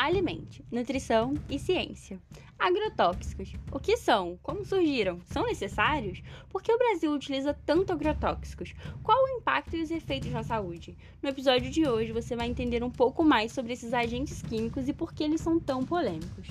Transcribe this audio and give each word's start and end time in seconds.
alimente, 0.00 0.64
nutrição 0.72 1.34
e 1.46 1.58
ciência. 1.58 2.18
Agrotóxicos. 2.58 3.52
O 3.70 3.78
que 3.78 3.98
são? 3.98 4.38
Como 4.42 4.64
surgiram? 4.64 5.20
São 5.26 5.44
necessários? 5.44 6.22
Por 6.48 6.62
que 6.62 6.72
o 6.72 6.78
Brasil 6.78 7.12
utiliza 7.12 7.52
tanto 7.66 7.92
agrotóxicos? 7.92 8.74
Qual 9.02 9.22
o 9.22 9.28
impacto 9.36 9.76
e 9.76 9.82
os 9.82 9.90
efeitos 9.90 10.30
na 10.30 10.42
saúde? 10.42 10.96
No 11.22 11.28
episódio 11.28 11.70
de 11.70 11.86
hoje 11.86 12.12
você 12.12 12.34
vai 12.34 12.48
entender 12.48 12.82
um 12.82 12.90
pouco 12.90 13.22
mais 13.22 13.52
sobre 13.52 13.74
esses 13.74 13.92
agentes 13.92 14.40
químicos 14.40 14.88
e 14.88 14.94
por 14.94 15.12
que 15.12 15.22
eles 15.22 15.42
são 15.42 15.60
tão 15.60 15.84
polêmicos. 15.84 16.48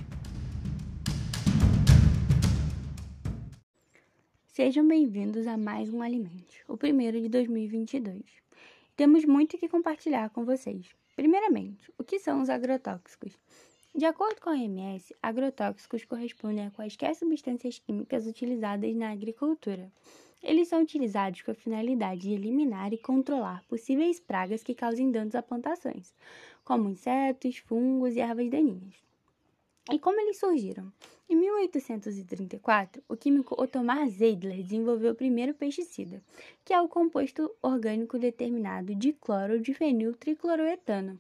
Sejam 4.45 4.87
bem-vindos 4.87 5.47
a 5.47 5.57
mais 5.57 5.91
um 5.91 6.03
Alimente, 6.03 6.63
o 6.67 6.77
primeiro 6.77 7.19
de 7.19 7.27
2022. 7.29 8.21
Temos 8.95 9.25
muito 9.25 9.57
que 9.57 9.67
compartilhar 9.67 10.29
com 10.29 10.45
vocês. 10.45 10.98
Primeiramente, 11.19 11.91
o 11.97 12.03
que 12.05 12.17
são 12.17 12.41
os 12.41 12.49
agrotóxicos? 12.49 13.37
De 13.93 14.05
acordo 14.05 14.39
com 14.39 14.51
a 14.51 14.53
OMS, 14.53 15.13
agrotóxicos 15.21 16.05
correspondem 16.05 16.65
a 16.65 16.71
quaisquer 16.71 17.13
substâncias 17.13 17.77
químicas 17.77 18.25
utilizadas 18.25 18.95
na 18.95 19.11
agricultura. 19.11 19.91
Eles 20.41 20.69
são 20.69 20.81
utilizados 20.81 21.41
com 21.41 21.51
a 21.51 21.53
finalidade 21.53 22.21
de 22.21 22.31
eliminar 22.31 22.93
e 22.93 22.97
controlar 22.97 23.65
possíveis 23.65 24.17
pragas 24.17 24.63
que 24.63 24.73
causem 24.73 25.11
danos 25.11 25.35
a 25.35 25.43
plantações, 25.43 26.15
como 26.63 26.87
insetos, 26.87 27.57
fungos 27.57 28.15
e 28.15 28.21
ervas 28.21 28.49
daninhas. 28.49 29.08
E 29.91 29.97
como 29.97 30.21
eles 30.21 30.37
surgiram? 30.37 30.91
Em 31.27 31.35
1834, 31.35 33.01
o 33.09 33.17
químico 33.17 33.59
Ottomar 33.59 34.07
Zeidler 34.07 34.61
desenvolveu 34.61 35.13
o 35.13 35.15
primeiro 35.15 35.53
pesticida, 35.55 36.21
que 36.63 36.73
é 36.73 36.79
o 36.79 36.87
composto 36.87 37.49
orgânico 37.59 38.19
determinado 38.19 38.93
dicloro 38.93 39.59
de 39.59 39.73
fenil 39.73 40.13
tricloroetano, 40.13 41.19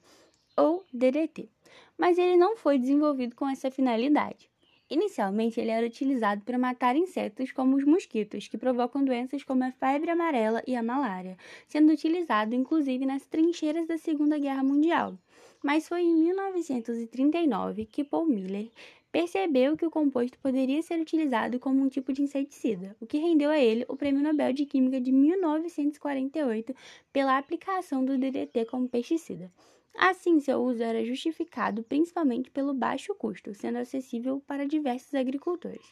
ou 0.55 0.83
DDT. 0.93 1.49
Mas 1.97 2.19
ele 2.19 2.37
não 2.37 2.55
foi 2.55 2.77
desenvolvido 2.77 3.35
com 3.35 3.49
essa 3.49 3.71
finalidade. 3.71 4.47
Inicialmente, 4.89 5.59
ele 5.59 5.69
era 5.69 5.85
utilizado 5.85 6.41
para 6.41 6.57
matar 6.57 6.95
insetos 6.95 7.51
como 7.51 7.77
os 7.77 7.85
mosquitos, 7.85 8.47
que 8.47 8.57
provocam 8.57 9.05
doenças 9.05 9.43
como 9.43 9.63
a 9.63 9.71
febre 9.71 10.09
amarela 10.09 10.63
e 10.65 10.75
a 10.75 10.81
malária, 10.81 11.37
sendo 11.67 11.93
utilizado 11.93 12.55
inclusive 12.55 13.05
nas 13.05 13.23
trincheiras 13.27 13.85
da 13.87 13.99
Segunda 13.99 14.39
Guerra 14.39 14.63
Mundial. 14.63 15.15
Mas 15.61 15.87
foi 15.87 16.01
em 16.01 16.15
1939 16.15 17.85
que 17.85 18.03
Paul 18.03 18.25
Miller 18.25 18.69
percebeu 19.11 19.75
que 19.75 19.85
o 19.85 19.91
composto 19.91 20.37
poderia 20.39 20.81
ser 20.81 20.99
utilizado 20.99 21.59
como 21.59 21.81
um 21.81 21.89
tipo 21.89 22.13
de 22.13 22.21
inseticida, 22.21 22.95
o 22.99 23.05
que 23.05 23.17
rendeu 23.17 23.49
a 23.49 23.59
ele 23.59 23.85
o 23.87 23.95
Prêmio 23.95 24.21
Nobel 24.21 24.53
de 24.53 24.65
Química 24.65 25.01
de 25.01 25.11
1948 25.11 26.75
pela 27.11 27.37
aplicação 27.37 28.05
do 28.05 28.17
DDT 28.17 28.65
como 28.65 28.87
pesticida. 28.87 29.51
Assim, 29.97 30.39
seu 30.39 30.61
uso 30.61 30.81
era 30.83 31.03
justificado 31.03 31.83
principalmente 31.83 32.49
pelo 32.51 32.73
baixo 32.73 33.13
custo, 33.15 33.53
sendo 33.53 33.79
acessível 33.79 34.41
para 34.47 34.65
diversos 34.65 35.13
agricultores. 35.13 35.85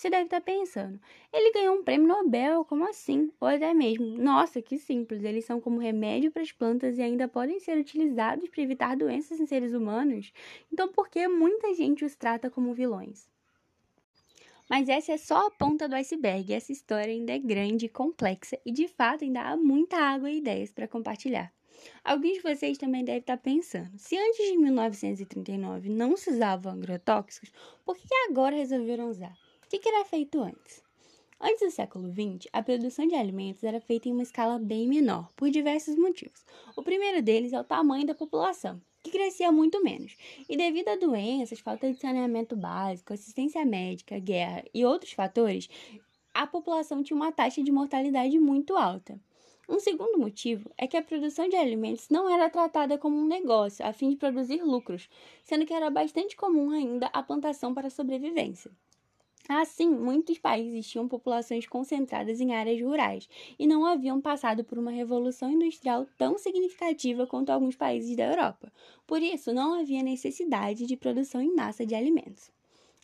Você 0.00 0.08
deve 0.08 0.24
estar 0.24 0.40
pensando, 0.40 0.98
ele 1.30 1.52
ganhou 1.52 1.76
um 1.76 1.84
prêmio 1.84 2.08
Nobel, 2.08 2.64
como 2.64 2.88
assim? 2.88 3.30
Ou 3.38 3.46
até 3.46 3.74
mesmo, 3.74 4.06
nossa, 4.16 4.62
que 4.62 4.78
simples, 4.78 5.22
eles 5.22 5.44
são 5.44 5.60
como 5.60 5.78
remédio 5.78 6.30
para 6.30 6.40
as 6.40 6.50
plantas 6.50 6.96
e 6.96 7.02
ainda 7.02 7.28
podem 7.28 7.60
ser 7.60 7.76
utilizados 7.76 8.48
para 8.48 8.62
evitar 8.62 8.96
doenças 8.96 9.38
em 9.38 9.44
seres 9.44 9.74
humanos? 9.74 10.32
Então, 10.72 10.88
por 10.88 11.10
que 11.10 11.28
muita 11.28 11.74
gente 11.74 12.02
os 12.02 12.16
trata 12.16 12.48
como 12.48 12.72
vilões? 12.72 13.28
Mas 14.70 14.88
essa 14.88 15.12
é 15.12 15.18
só 15.18 15.48
a 15.48 15.50
ponta 15.50 15.86
do 15.86 15.96
iceberg. 15.96 16.50
Essa 16.50 16.72
história 16.72 17.12
ainda 17.12 17.34
é 17.34 17.38
grande, 17.38 17.86
complexa 17.86 18.58
e 18.64 18.72
de 18.72 18.88
fato 18.88 19.22
ainda 19.22 19.42
há 19.42 19.54
muita 19.54 19.98
água 19.98 20.30
e 20.30 20.38
ideias 20.38 20.70
para 20.70 20.88
compartilhar. 20.88 21.52
Alguns 22.02 22.36
de 22.36 22.40
vocês 22.40 22.78
também 22.78 23.04
devem 23.04 23.20
estar 23.20 23.36
pensando: 23.36 23.98
se 23.98 24.16
antes 24.16 24.50
de 24.50 24.56
1939 24.56 25.90
não 25.90 26.16
se 26.16 26.30
usavam 26.30 26.72
agrotóxicos, 26.72 27.52
por 27.84 27.98
que 27.98 28.14
agora 28.30 28.56
resolveram 28.56 29.10
usar? 29.10 29.36
O 29.72 29.78
que 29.78 29.88
era 29.88 30.04
feito 30.04 30.40
antes? 30.42 30.82
Antes 31.40 31.60
do 31.60 31.70
século 31.70 32.12
XX, 32.12 32.48
a 32.52 32.60
produção 32.60 33.06
de 33.06 33.14
alimentos 33.14 33.62
era 33.62 33.80
feita 33.80 34.08
em 34.08 34.12
uma 34.12 34.24
escala 34.24 34.58
bem 34.58 34.88
menor, 34.88 35.30
por 35.36 35.48
diversos 35.48 35.94
motivos. 35.94 36.44
O 36.74 36.82
primeiro 36.82 37.22
deles 37.22 37.52
é 37.52 37.60
o 37.60 37.62
tamanho 37.62 38.04
da 38.04 38.12
população, 38.12 38.82
que 39.00 39.12
crescia 39.12 39.52
muito 39.52 39.80
menos. 39.80 40.16
E 40.48 40.56
devido 40.56 40.88
a 40.88 40.96
doenças, 40.96 41.60
falta 41.60 41.88
de 41.88 42.00
saneamento 42.00 42.56
básico, 42.56 43.12
assistência 43.12 43.64
médica, 43.64 44.18
guerra 44.18 44.64
e 44.74 44.84
outros 44.84 45.12
fatores, 45.12 45.68
a 46.34 46.48
população 46.48 47.00
tinha 47.00 47.16
uma 47.16 47.30
taxa 47.30 47.62
de 47.62 47.70
mortalidade 47.70 48.40
muito 48.40 48.76
alta. 48.76 49.20
Um 49.68 49.78
segundo 49.78 50.18
motivo 50.18 50.68
é 50.76 50.88
que 50.88 50.96
a 50.96 51.02
produção 51.02 51.48
de 51.48 51.54
alimentos 51.54 52.08
não 52.08 52.28
era 52.28 52.50
tratada 52.50 52.98
como 52.98 53.16
um 53.16 53.28
negócio 53.28 53.86
a 53.86 53.92
fim 53.92 54.10
de 54.10 54.16
produzir 54.16 54.64
lucros, 54.64 55.08
sendo 55.44 55.64
que 55.64 55.72
era 55.72 55.88
bastante 55.90 56.34
comum 56.34 56.70
ainda 56.70 57.06
a 57.12 57.22
plantação 57.22 57.72
para 57.72 57.88
sobrevivência. 57.88 58.68
Assim, 59.48 59.90
muitos 59.90 60.38
países 60.38 60.86
tinham 60.86 61.08
populações 61.08 61.66
concentradas 61.66 62.40
em 62.40 62.54
áreas 62.54 62.80
rurais 62.80 63.28
e 63.58 63.66
não 63.66 63.84
haviam 63.84 64.20
passado 64.20 64.62
por 64.62 64.78
uma 64.78 64.90
revolução 64.90 65.50
industrial 65.50 66.06
tão 66.16 66.38
significativa 66.38 67.26
quanto 67.26 67.50
alguns 67.50 67.74
países 67.74 68.16
da 68.16 68.26
Europa. 68.26 68.72
Por 69.06 69.20
isso, 69.20 69.52
não 69.52 69.80
havia 69.80 70.02
necessidade 70.02 70.86
de 70.86 70.96
produção 70.96 71.40
em 71.40 71.54
massa 71.54 71.84
de 71.84 71.94
alimentos. 71.94 72.50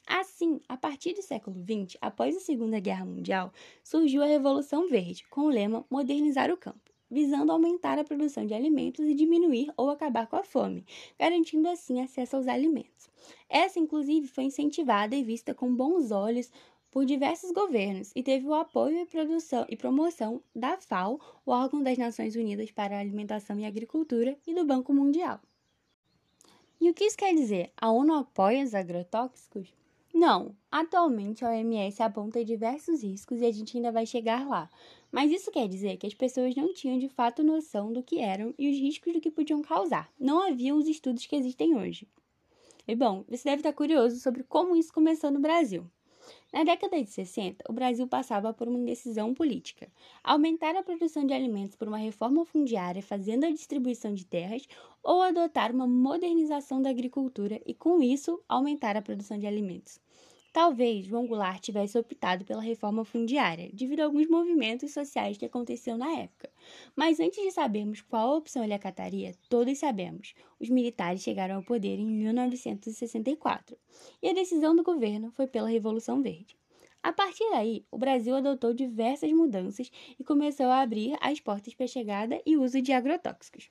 Assim, 0.07 0.61
a 0.69 0.77
partir 0.77 1.15
do 1.15 1.23
século 1.23 1.57
XX, 1.65 1.97
após 2.01 2.37
a 2.37 2.41
Segunda 2.41 2.79
Guerra 2.79 3.05
Mundial, 3.05 3.53
surgiu 3.83 4.23
a 4.23 4.27
Revolução 4.27 4.89
Verde, 4.89 5.27
com 5.29 5.43
o 5.43 5.49
lema 5.49 5.85
Modernizar 5.91 6.51
o 6.53 6.57
Campo 6.57 6.96
visando 7.11 7.53
aumentar 7.53 7.99
a 7.99 8.05
produção 8.05 8.47
de 8.47 8.55
alimentos 8.55 9.05
e 9.05 9.15
diminuir 9.15 9.72
ou 9.77 9.91
acabar 9.91 10.27
com 10.27 10.37
a 10.37 10.43
fome, 10.43 10.84
garantindo 11.19 11.69
assim 11.69 12.00
acesso 12.00 12.37
aos 12.37 12.49
alimentos. 12.49 13.09
Essa, 13.49 13.78
inclusive, 13.78 14.27
foi 14.27 14.44
incentivada 14.44 15.15
e 15.15 15.22
vista 15.22 15.55
com 15.55 15.75
bons 15.75 16.11
olhos 16.11 16.50
por 16.91 17.05
diversos 17.05 17.50
governos 17.53 18.11
e 18.17 18.22
teve 18.22 18.47
o 18.47 18.55
apoio 18.55 18.99
e 18.99 19.06
produção 19.06 19.67
e 19.69 19.77
promoção 19.77 20.41
da 20.55 20.78
FAO, 20.78 21.21
o 21.44 21.50
órgão 21.50 21.83
das 21.83 21.99
Nações 21.99 22.34
Unidas 22.37 22.71
para 22.71 22.97
a 22.97 23.00
Alimentação 23.00 23.59
e 23.59 23.67
Agricultura, 23.67 24.37
e 24.47 24.55
do 24.55 24.65
Banco 24.65 24.94
Mundial. 24.94 25.41
E 26.81 26.91
o 26.91 26.94
que 26.94 27.05
isso 27.05 27.17
quer 27.17 27.34
dizer? 27.34 27.71
A 27.77 27.91
ONU 27.91 28.15
apoia 28.15 28.65
os 28.65 28.75
agrotóxicos? 28.75 29.75
Não, 30.12 30.56
atualmente 30.71 31.44
a 31.44 31.50
OMS 31.50 32.03
aponta 32.03 32.43
diversos 32.43 33.03
riscos 33.03 33.43
e 33.43 33.44
a 33.44 33.53
gente 33.53 33.77
ainda 33.77 33.93
vai 33.93 34.06
chegar 34.06 34.49
lá. 34.49 34.71
Mas 35.16 35.32
isso 35.32 35.50
quer 35.50 35.66
dizer 35.66 35.97
que 35.97 36.06
as 36.06 36.12
pessoas 36.12 36.54
não 36.54 36.75
tinham 36.75 36.99
de 36.99 37.09
fato 37.09 37.43
noção 37.43 37.91
do 37.91 38.03
que 38.03 38.19
eram 38.19 38.53
e 38.59 38.71
os 38.71 38.77
riscos 38.78 39.15
do 39.15 39.21
que 39.22 39.31
podiam 39.31 39.62
causar. 39.62 40.12
Não 40.21 40.47
havia 40.47 40.75
os 40.75 40.87
estudos 40.87 41.25
que 41.25 41.34
existem 41.34 41.75
hoje. 41.75 42.06
E 42.87 42.94
bom, 42.94 43.25
você 43.26 43.44
deve 43.44 43.60
estar 43.60 43.72
curioso 43.72 44.21
sobre 44.21 44.43
como 44.43 44.76
isso 44.76 44.93
começou 44.93 45.31
no 45.31 45.41
Brasil. 45.41 45.87
Na 46.53 46.65
década 46.65 47.03
de 47.03 47.09
60, 47.09 47.65
o 47.66 47.72
Brasil 47.72 48.06
passava 48.06 48.53
por 48.53 48.69
uma 48.69 48.78
indecisão 48.78 49.32
política: 49.32 49.91
aumentar 50.22 50.76
a 50.76 50.82
produção 50.82 51.25
de 51.25 51.32
alimentos 51.32 51.76
por 51.76 51.88
uma 51.88 51.97
reforma 51.97 52.44
fundiária 52.44 53.03
fazendo 53.03 53.44
a 53.44 53.50
distribuição 53.50 54.12
de 54.12 54.26
terras 54.26 54.69
ou 55.03 55.22
adotar 55.22 55.72
uma 55.72 55.87
modernização 55.87 56.82
da 56.82 56.91
agricultura 56.91 57.59
e, 57.65 57.72
com 57.72 58.03
isso, 58.03 58.38
aumentar 58.47 58.99
a 58.99 59.03
produção 59.03 59.38
de 59.38 59.47
alimentos. 59.47 59.99
Talvez 60.56 61.05
João 61.05 61.27
Goulart 61.27 61.61
tivesse 61.61 61.99
optado 61.99 62.43
pela 62.43 62.62
reforma 62.62 63.05
fundiária, 63.05 63.69
devido 63.75 64.00
a 64.00 64.05
alguns 64.06 64.27
movimentos 64.27 64.91
sociais 64.91 65.37
que 65.37 65.44
aconteceram 65.44 65.99
na 65.99 66.11
época. 66.11 66.50
Mas 66.97 67.21
antes 67.21 67.44
de 67.44 67.50
sabermos 67.50 68.00
qual 68.00 68.39
opção 68.39 68.65
ele 68.65 68.72
acataria, 68.72 69.34
todos 69.50 69.77
sabemos: 69.77 70.33
os 70.59 70.71
militares 70.71 71.21
chegaram 71.21 71.56
ao 71.56 71.62
poder 71.62 71.99
em 71.99 72.06
1964 72.06 73.77
e 74.22 74.31
a 74.31 74.33
decisão 74.33 74.75
do 74.75 74.83
governo 74.83 75.31
foi 75.31 75.47
pela 75.47 75.69
Revolução 75.69 76.22
Verde. 76.22 76.56
A 77.03 77.12
partir 77.12 77.44
daí, 77.50 77.84
o 77.91 77.99
Brasil 77.99 78.34
adotou 78.34 78.73
diversas 78.73 79.31
mudanças 79.33 79.91
e 80.19 80.25
começou 80.25 80.69
a 80.69 80.81
abrir 80.81 81.19
as 81.21 81.38
portas 81.38 81.75
para 81.75 81.84
a 81.84 81.88
chegada 81.88 82.41
e 82.47 82.56
uso 82.56 82.81
de 82.81 82.93
agrotóxicos. 82.93 83.70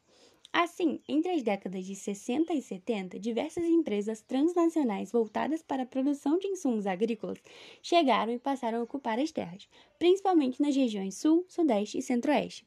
Assim, 0.57 1.02
entre 1.06 1.34
as 1.34 1.44
décadas 1.44 1.86
de 1.86 1.94
60 1.94 2.54
e 2.54 2.62
70, 2.62 3.19
diversas 3.19 3.66
empresas 3.66 4.22
transnacionais 4.22 5.12
voltadas 5.12 5.62
para 5.62 5.84
a 5.84 5.86
produção 5.86 6.40
de 6.40 6.48
insumos 6.48 6.88
agrícolas 6.88 7.40
chegaram 7.84 8.31
e 8.31 8.40
passaram 8.40 8.80
a 8.80 8.84
ocupar 8.84 9.19
as 9.19 9.34
terras, 9.34 9.68
principalmente 10.00 10.62
nas 10.62 10.74
regiões 10.74 11.16
Sul, 11.16 11.44
Sudeste 11.50 11.98
e 11.98 12.02
Centro-Oeste. 12.02 12.66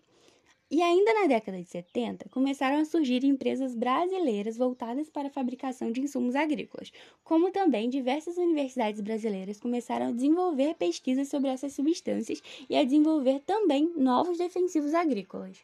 E 0.70 0.82
ainda 0.82 1.14
na 1.14 1.28
década 1.28 1.62
de 1.62 1.64
70, 1.70 2.28
começaram 2.28 2.76
a 2.76 2.84
surgir 2.84 3.24
empresas 3.24 3.74
brasileiras 3.74 4.58
voltadas 4.58 5.08
para 5.08 5.28
a 5.28 5.32
fabricação 5.32 5.90
de 5.90 6.02
insumos 6.02 6.36
agrícolas, 6.36 6.92
como 7.24 7.50
também 7.50 7.88
diversas 7.88 8.36
universidades 8.36 9.00
brasileiras 9.00 9.58
começaram 9.58 10.08
a 10.08 10.12
desenvolver 10.12 10.74
pesquisas 10.74 11.28
sobre 11.28 11.48
essas 11.48 11.72
substâncias 11.72 12.42
e 12.68 12.76
a 12.76 12.84
desenvolver 12.84 13.40
também 13.46 13.90
novos 13.96 14.36
defensivos 14.36 14.92
agrícolas. 14.92 15.56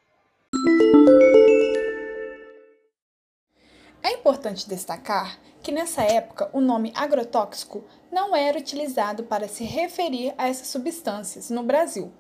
É 4.07 4.13
importante 4.13 4.69
destacar 4.69 5.41
que 5.63 5.73
nessa 5.73 6.03
época 6.03 6.51
o 6.53 6.61
nome 6.61 6.93
agrotóxico 6.95 7.83
não 8.13 8.37
era 8.37 8.59
utilizado 8.59 9.25
para 9.25 9.49
se 9.49 9.65
referir 9.65 10.35
a 10.37 10.47
essas 10.47 10.67
substâncias 10.67 11.49
no 11.49 11.63
Brasil. 11.63 12.13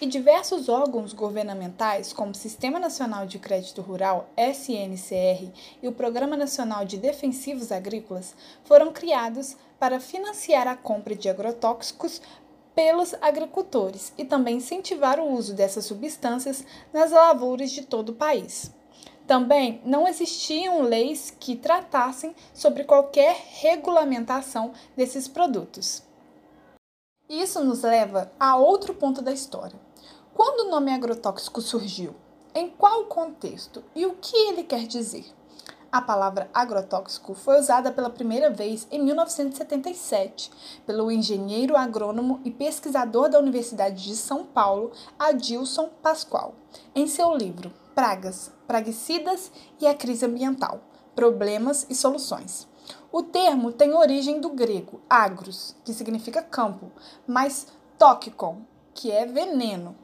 E 0.00 0.06
diversos 0.06 0.68
órgãos 0.68 1.12
governamentais, 1.12 2.12
como 2.12 2.30
o 2.30 2.36
Sistema 2.36 2.78
Nacional 2.78 3.26
de 3.26 3.40
Crédito 3.40 3.82
Rural, 3.82 4.28
SNCR, 4.36 5.50
e 5.82 5.88
o 5.88 5.92
Programa 5.92 6.36
Nacional 6.36 6.84
de 6.84 6.98
Defensivos 6.98 7.72
Agrícolas, 7.72 8.36
foram 8.62 8.92
criados 8.92 9.56
para 9.76 9.98
financiar 9.98 10.68
a 10.68 10.76
compra 10.76 11.16
de 11.16 11.28
agrotóxicos 11.28 12.22
pelos 12.76 13.12
agricultores 13.14 14.12
e 14.16 14.24
também 14.24 14.58
incentivar 14.58 15.18
o 15.18 15.32
uso 15.32 15.52
dessas 15.52 15.84
substâncias 15.84 16.64
nas 16.92 17.10
lavouras 17.10 17.72
de 17.72 17.82
todo 17.82 18.10
o 18.10 18.14
país. 18.14 18.70
Também 19.26 19.80
não 19.86 20.06
existiam 20.06 20.82
leis 20.82 21.34
que 21.40 21.56
tratassem 21.56 22.34
sobre 22.52 22.84
qualquer 22.84 23.34
regulamentação 23.62 24.72
desses 24.94 25.26
produtos. 25.26 26.02
Isso 27.28 27.64
nos 27.64 27.82
leva 27.82 28.30
a 28.38 28.56
outro 28.56 28.92
ponto 28.92 29.22
da 29.22 29.32
história. 29.32 29.80
Quando 30.34 30.66
o 30.66 30.70
nome 30.70 30.92
agrotóxico 30.92 31.62
surgiu? 31.62 32.14
Em 32.54 32.68
qual 32.68 33.06
contexto? 33.06 33.82
E 33.94 34.04
o 34.04 34.14
que 34.20 34.36
ele 34.36 34.62
quer 34.62 34.86
dizer? 34.86 35.24
A 35.90 36.02
palavra 36.02 36.50
agrotóxico 36.52 37.34
foi 37.34 37.58
usada 37.58 37.90
pela 37.90 38.10
primeira 38.10 38.50
vez 38.50 38.86
em 38.90 39.02
1977 39.02 40.50
pelo 40.84 41.10
engenheiro 41.10 41.76
agrônomo 41.76 42.40
e 42.44 42.50
pesquisador 42.50 43.30
da 43.30 43.38
Universidade 43.38 44.04
de 44.04 44.16
São 44.16 44.44
Paulo, 44.44 44.92
Adilson 45.18 45.88
Pascoal, 46.02 46.54
em 46.94 47.06
seu 47.06 47.34
livro 47.34 47.72
Pragas, 47.94 48.50
Praguicidas 48.66 49.52
e 49.80 49.86
a 49.86 49.94
Crise 49.94 50.26
Ambiental: 50.26 50.80
Problemas 51.14 51.86
e 51.88 51.94
Soluções. 51.94 52.66
O 53.12 53.22
termo 53.22 53.70
tem 53.70 53.94
origem 53.94 54.40
do 54.40 54.50
grego 54.50 55.00
agros, 55.08 55.76
que 55.84 55.94
significa 55.94 56.42
campo, 56.42 56.90
mais 57.26 57.68
tóquicon, 57.96 58.62
que 58.92 59.10
é 59.10 59.24
veneno, 59.24 59.96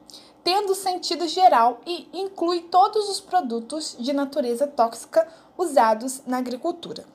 tendo 0.43 0.73
sentido 0.73 1.27
geral 1.27 1.81
e 1.85 2.07
inclui 2.13 2.61
todos 2.63 3.09
os 3.09 3.19
produtos 3.19 3.95
de 3.99 4.13
natureza 4.13 4.65
tóxica 4.65 5.27
usados 5.57 6.23
na 6.25 6.37
agricultura. 6.37 7.05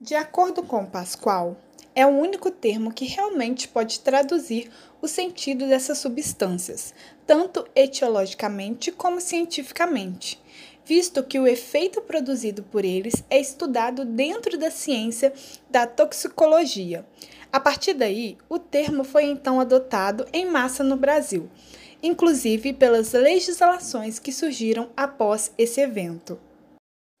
De 0.00 0.14
acordo 0.14 0.62
com 0.62 0.86
Pascoal, 0.86 1.56
é 1.94 2.06
o 2.06 2.10
único 2.10 2.50
termo 2.50 2.92
que 2.92 3.04
realmente 3.04 3.68
pode 3.68 4.00
traduzir 4.00 4.70
o 5.00 5.08
sentido 5.08 5.66
dessas 5.68 5.98
substâncias, 5.98 6.94
tanto 7.26 7.66
etiologicamente 7.74 8.92
como 8.92 9.20
cientificamente, 9.20 10.40
visto 10.84 11.22
que 11.22 11.38
o 11.38 11.46
efeito 11.46 12.00
produzido 12.00 12.62
por 12.62 12.84
eles 12.84 13.24
é 13.28 13.40
estudado 13.40 14.04
dentro 14.04 14.56
da 14.56 14.70
ciência 14.70 15.32
da 15.70 15.86
toxicologia. 15.86 17.04
A 17.52 17.60
partir 17.60 17.92
daí, 17.92 18.38
o 18.48 18.58
termo 18.58 19.04
foi 19.04 19.24
então 19.24 19.60
adotado 19.60 20.26
em 20.32 20.46
massa 20.46 20.82
no 20.82 20.96
Brasil, 20.96 21.50
inclusive 22.02 22.72
pelas 22.72 23.12
legislações 23.12 24.18
que 24.18 24.32
surgiram 24.32 24.88
após 24.96 25.52
esse 25.58 25.80
evento. 25.80 26.38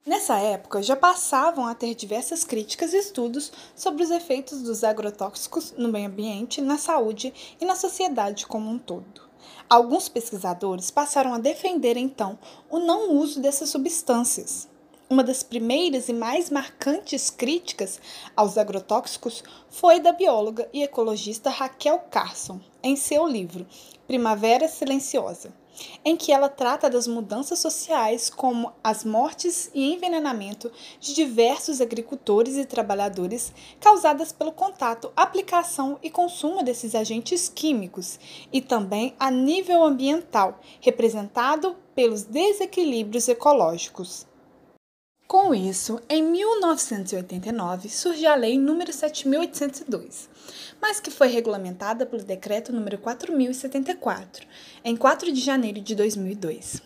Nessa 0.04 0.36
época, 0.36 0.82
já 0.82 0.96
passavam 0.96 1.64
a 1.64 1.76
ter 1.76 1.94
diversas 1.94 2.42
críticas 2.42 2.92
e 2.92 2.96
estudos 2.96 3.52
sobre 3.72 4.02
os 4.02 4.10
efeitos 4.10 4.60
dos 4.60 4.82
agrotóxicos 4.82 5.74
no 5.78 5.88
meio 5.88 6.08
ambiente, 6.08 6.60
na 6.60 6.76
saúde 6.76 7.32
e 7.60 7.64
na 7.64 7.76
sociedade 7.76 8.44
como 8.44 8.68
um 8.68 8.80
todo. 8.80 9.22
Alguns 9.70 10.08
pesquisadores 10.08 10.90
passaram 10.90 11.32
a 11.32 11.38
defender 11.38 11.96
então 11.96 12.36
o 12.68 12.80
não 12.80 13.12
uso 13.14 13.40
dessas 13.40 13.68
substâncias. 13.68 14.68
Uma 15.08 15.22
das 15.22 15.44
primeiras 15.44 16.08
e 16.08 16.12
mais 16.12 16.50
marcantes 16.50 17.30
críticas 17.30 18.00
aos 18.34 18.58
agrotóxicos 18.58 19.44
foi 19.70 20.00
da 20.00 20.10
bióloga 20.10 20.68
e 20.72 20.82
ecologista 20.82 21.48
Raquel 21.48 22.00
Carson, 22.10 22.58
em 22.82 22.96
seu 22.96 23.24
livro 23.24 23.64
Primavera 24.08 24.66
Silenciosa 24.66 25.61
em 26.04 26.16
que 26.16 26.32
ela 26.32 26.48
trata 26.48 26.88
das 26.88 27.06
mudanças 27.06 27.58
sociais, 27.58 28.28
como 28.28 28.72
as 28.82 29.04
mortes 29.04 29.70
e 29.74 29.92
envenenamento 29.92 30.70
de 31.00 31.14
diversos 31.14 31.80
agricultores 31.80 32.56
e 32.56 32.64
trabalhadores 32.64 33.52
causadas 33.80 34.32
pelo 34.32 34.52
contato, 34.52 35.12
aplicação 35.16 35.98
e 36.02 36.10
consumo 36.10 36.62
desses 36.62 36.94
agentes 36.94 37.48
químicos, 37.48 38.18
e 38.52 38.60
também 38.60 39.14
a 39.18 39.30
nível 39.30 39.82
ambiental, 39.82 40.60
representado 40.80 41.76
pelos 41.94 42.22
desequilíbrios 42.22 43.28
ecológicos. 43.28 44.31
Com 45.32 45.54
isso, 45.54 45.98
em 46.10 46.22
1989 46.22 47.88
surge 47.88 48.26
a 48.26 48.34
Lei 48.34 48.58
nº 48.58 48.92
7802, 48.92 50.28
mas 50.78 51.00
que 51.00 51.10
foi 51.10 51.28
regulamentada 51.28 52.04
pelo 52.04 52.22
Decreto 52.22 52.70
nº 52.70 52.98
4074, 52.98 54.46
em 54.84 54.94
4 54.94 55.32
de 55.32 55.40
janeiro 55.40 55.80
de 55.80 55.94
2002. 55.94 56.82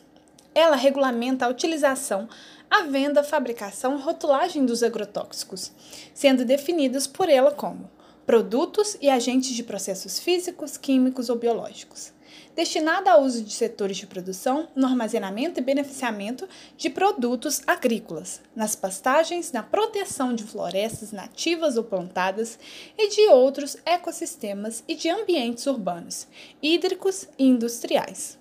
Ela 0.55 0.77
regulamenta 0.77 1.45
a 1.45 1.49
utilização, 1.49 2.29
a 2.71 2.83
venda, 2.83 3.25
fabricação 3.25 3.99
e 3.99 4.03
rotulagem 4.03 4.65
dos 4.65 4.85
agrotóxicos, 4.85 5.73
sendo 6.15 6.45
definidos 6.45 7.09
por 7.09 7.29
ela 7.29 7.51
como 7.51 7.91
produtos 8.25 8.97
e 9.03 9.11
agentes 9.11 9.57
de 9.57 9.65
processos 9.65 10.21
físicos, 10.21 10.77
químicos 10.77 11.29
ou 11.29 11.37
biológicos 11.37 12.15
destinada 12.57 13.13
ao 13.13 13.23
uso 13.23 13.45
de 13.45 13.53
setores 13.53 13.99
de 13.99 14.07
produção, 14.07 14.67
no 14.75 14.87
armazenamento 14.87 15.61
e 15.61 15.63
beneficiamento 15.63 16.49
de 16.75 16.89
produtos 16.89 17.61
agrícolas, 17.67 18.41
nas 18.57 18.75
pastagens, 18.75 19.53
na 19.53 19.63
proteção 19.63 20.35
de 20.35 20.43
florestas 20.43 21.13
nativas 21.13 21.77
ou 21.77 21.85
plantadas 21.85 22.59
e 22.97 23.11
de 23.11 23.29
outros 23.29 23.77
ecossistemas 23.85 24.83
e 24.89 24.95
de 24.95 25.11
ambientes 25.11 25.67
urbanos, 25.67 26.27
hídricos 26.63 27.29
e 27.39 27.45
industriais, 27.45 28.39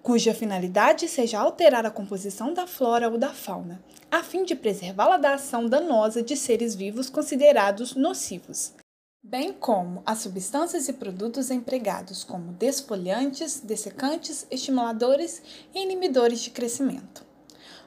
cuja 0.00 0.32
finalidade 0.32 1.08
seja 1.08 1.40
alterar 1.40 1.84
a 1.84 1.90
composição 1.90 2.54
da 2.54 2.68
flora 2.68 3.10
ou 3.10 3.18
da 3.18 3.30
fauna, 3.30 3.82
a 4.08 4.22
fim 4.22 4.44
de 4.44 4.54
preservá-la 4.54 5.16
da 5.16 5.34
ação 5.34 5.66
danosa 5.66 6.22
de 6.22 6.36
seres 6.36 6.76
vivos 6.76 7.10
considerados 7.10 7.96
nocivos 7.96 8.74
bem 9.22 9.52
como 9.52 10.02
as 10.06 10.18
substâncias 10.18 10.88
e 10.88 10.94
produtos 10.94 11.50
empregados 11.50 12.24
como 12.24 12.52
desfolhantes, 12.52 13.60
dessecantes, 13.60 14.46
estimuladores 14.50 15.42
e 15.74 15.82
inibidores 15.82 16.40
de 16.40 16.50
crescimento. 16.50 17.24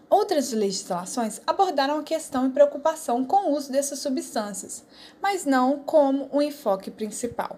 Outras 0.09 0.51
legislações 0.51 1.41
abordaram 1.47 1.97
a 1.97 2.03
questão 2.03 2.45
e 2.45 2.51
preocupação 2.51 3.25
com 3.25 3.47
o 3.47 3.55
uso 3.55 3.71
dessas 3.71 3.97
substâncias, 3.97 4.83
mas 5.19 5.43
não 5.43 5.79
como 5.79 6.29
o 6.31 6.39
enfoque 6.39 6.91
principal. 6.91 7.57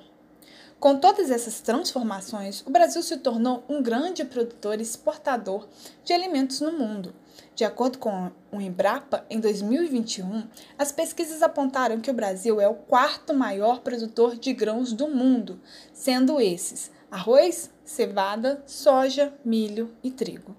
Com 0.85 0.99
todas 0.99 1.31
essas 1.31 1.61
transformações, 1.61 2.61
o 2.63 2.69
Brasil 2.69 3.01
se 3.01 3.17
tornou 3.17 3.63
um 3.67 3.81
grande 3.81 4.23
produtor 4.23 4.77
e 4.77 4.83
exportador 4.83 5.67
de 6.03 6.13
alimentos 6.13 6.61
no 6.61 6.73
mundo 6.73 7.11
de 7.55 7.63
acordo 7.63 7.97
com 7.97 8.31
o 8.51 8.59
Embrapa, 8.59 9.25
em 9.29 9.39
2021, 9.39 10.43
as 10.77 10.91
pesquisas 10.91 11.41
apontaram 11.41 12.01
que 12.01 12.11
o 12.11 12.13
Brasil 12.13 12.59
é 12.59 12.67
o 12.67 12.75
quarto 12.75 13.33
maior 13.33 13.79
produtor 13.79 14.35
de 14.35 14.51
grãos 14.53 14.91
do 14.91 15.07
mundo, 15.07 15.61
sendo 15.93 16.39
esses 16.41 16.91
arroz, 17.09 17.71
cevada, 17.85 18.61
soja, 18.67 19.33
milho 19.43 19.95
e 20.03 20.11
trigo, 20.11 20.53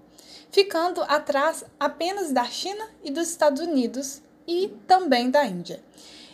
ficando 0.51 1.01
atrás 1.03 1.63
apenas 1.79 2.31
da 2.31 2.45
China 2.45 2.89
e 3.03 3.11
dos 3.11 3.29
Estados 3.29 3.61
Unidos 3.61 4.23
e 4.47 4.73
também 4.87 5.29
da 5.29 5.45
Índia. 5.45 5.83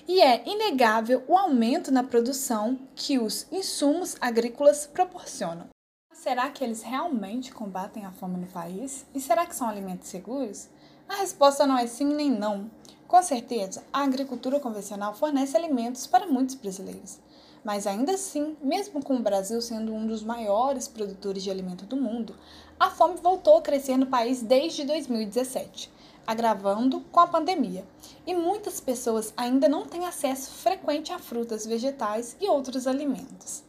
E 0.05 0.21
é 0.21 0.43
inegável 0.45 1.23
o 1.29 1.37
aumento 1.37 1.89
na 1.89 2.03
produção 2.03 2.77
que 2.93 3.17
os 3.17 3.47
insumos 3.49 4.17
agrícolas 4.19 4.85
proporcionam. 4.85 5.69
Será 6.11 6.49
que 6.49 6.61
eles 6.61 6.83
realmente 6.83 7.53
combatem 7.53 8.05
a 8.05 8.11
fome 8.11 8.37
no 8.37 8.47
país? 8.47 9.05
E 9.15 9.21
será 9.21 9.45
que 9.45 9.55
são 9.55 9.67
alimentos 9.67 10.09
seguros? 10.09 10.67
A 11.07 11.15
resposta 11.15 11.65
não 11.65 11.77
é 11.77 11.87
sim 11.87 12.05
nem 12.05 12.29
não. 12.29 12.69
Com 13.07 13.23
certeza, 13.23 13.81
a 13.93 14.03
agricultura 14.03 14.59
convencional 14.59 15.13
fornece 15.13 15.55
alimentos 15.55 16.05
para 16.05 16.27
muitos 16.27 16.55
brasileiros. 16.55 17.19
Mas 17.63 17.87
ainda 17.87 18.13
assim, 18.13 18.57
mesmo 18.61 19.01
com 19.01 19.15
o 19.15 19.23
Brasil 19.23 19.61
sendo 19.61 19.93
um 19.93 20.05
dos 20.05 20.21
maiores 20.21 20.85
produtores 20.85 21.43
de 21.43 21.49
alimento 21.49 21.85
do 21.85 21.95
mundo, 21.95 22.35
a 22.77 22.89
fome 22.89 23.15
voltou 23.23 23.57
a 23.57 23.61
crescer 23.61 23.95
no 23.95 24.07
país 24.07 24.41
desde 24.41 24.83
2017, 24.83 25.89
agravando 26.25 27.01
com 27.11 27.19
a 27.19 27.27
pandemia. 27.27 27.85
E 28.25 28.33
muitas 28.33 28.79
pessoas 28.79 29.33
ainda 29.35 29.67
não 29.67 29.85
têm 29.85 30.05
acesso 30.05 30.51
frequente 30.51 31.11
a 31.11 31.19
frutas, 31.19 31.65
vegetais 31.65 32.35
e 32.39 32.47
outros 32.47 32.87
alimentos 32.87 33.63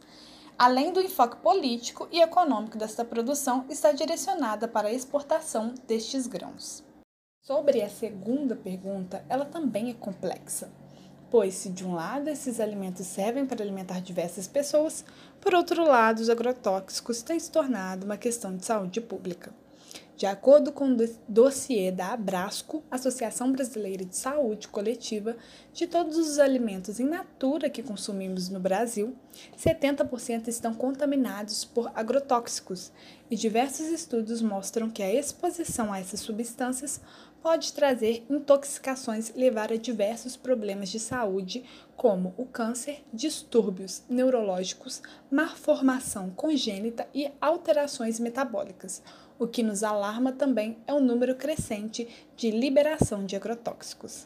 além 0.57 0.93
do 0.93 1.01
enfoque 1.01 1.37
político 1.37 2.07
e 2.11 2.21
econômico 2.21 2.77
desta 2.77 3.03
produção, 3.03 3.65
está 3.69 3.91
direcionada 3.91 4.67
para 4.67 4.87
a 4.87 4.93
exportação 4.93 5.73
destes 5.87 6.27
grãos. 6.27 6.83
Sobre 7.41 7.81
a 7.81 7.89
segunda 7.89 8.55
pergunta, 8.55 9.23
ela 9.29 9.45
também 9.45 9.89
é 9.89 9.93
complexa, 9.93 10.71
pois, 11.29 11.53
se 11.53 11.69
de 11.69 11.85
um 11.85 11.93
lado 11.93 12.29
esses 12.29 12.59
alimentos 12.59 13.05
servem 13.05 13.45
para 13.45 13.63
alimentar 13.63 13.99
diversas 13.99 14.47
pessoas, 14.47 15.05
por 15.39 15.53
outro 15.53 15.85
lado, 15.85 16.19
os 16.19 16.29
agrotóxicos 16.29 17.21
têm 17.21 17.39
se 17.39 17.51
tornado 17.51 18.05
uma 18.05 18.17
questão 18.17 18.55
de 18.55 18.65
saúde 18.65 18.99
pública. 18.99 19.53
De 20.15 20.25
acordo 20.25 20.71
com 20.71 20.93
o 20.93 20.97
dossiê 21.27 21.91
da 21.91 22.13
Abrasco, 22.13 22.81
Associação 22.89 23.51
Brasileira 23.51 24.05
de 24.05 24.15
Saúde 24.15 24.69
Coletiva, 24.69 25.35
de 25.73 25.87
todos 25.87 26.17
os 26.17 26.39
alimentos 26.39 27.01
in 27.01 27.05
natura 27.05 27.69
que 27.69 27.83
consumimos 27.83 28.47
no 28.47 28.57
Brasil, 28.57 29.13
70% 29.57 30.47
estão 30.47 30.73
contaminados 30.73 31.65
por 31.65 31.91
agrotóxicos, 31.93 32.93
e 33.29 33.35
diversos 33.35 33.87
estudos 33.87 34.41
mostram 34.41 34.89
que 34.89 35.03
a 35.03 35.13
exposição 35.13 35.91
a 35.91 35.99
essas 35.99 36.21
substâncias 36.21 37.01
pode 37.41 37.73
trazer 37.73 38.25
intoxicações 38.29 39.29
e 39.29 39.37
levar 39.37 39.71
a 39.71 39.75
diversos 39.75 40.37
problemas 40.37 40.89
de 40.89 40.99
saúde, 40.99 41.65
como 41.95 42.33
o 42.37 42.45
câncer, 42.45 43.03
distúrbios 43.13 44.01
neurológicos, 44.09 45.01
malformação 45.29 46.29
congênita 46.31 47.05
e 47.13 47.29
alterações 47.41 48.19
metabólicas. 48.19 49.03
O 49.37 49.45
que 49.45 49.61
nos 49.61 49.83
alarma 49.83 50.31
também 50.31 50.77
é 50.87 50.93
o 50.93 50.99
número 51.01 51.35
crescente 51.35 52.07
de 52.37 52.51
liberação 52.51 53.25
de 53.25 53.35
agrotóxicos. 53.35 54.25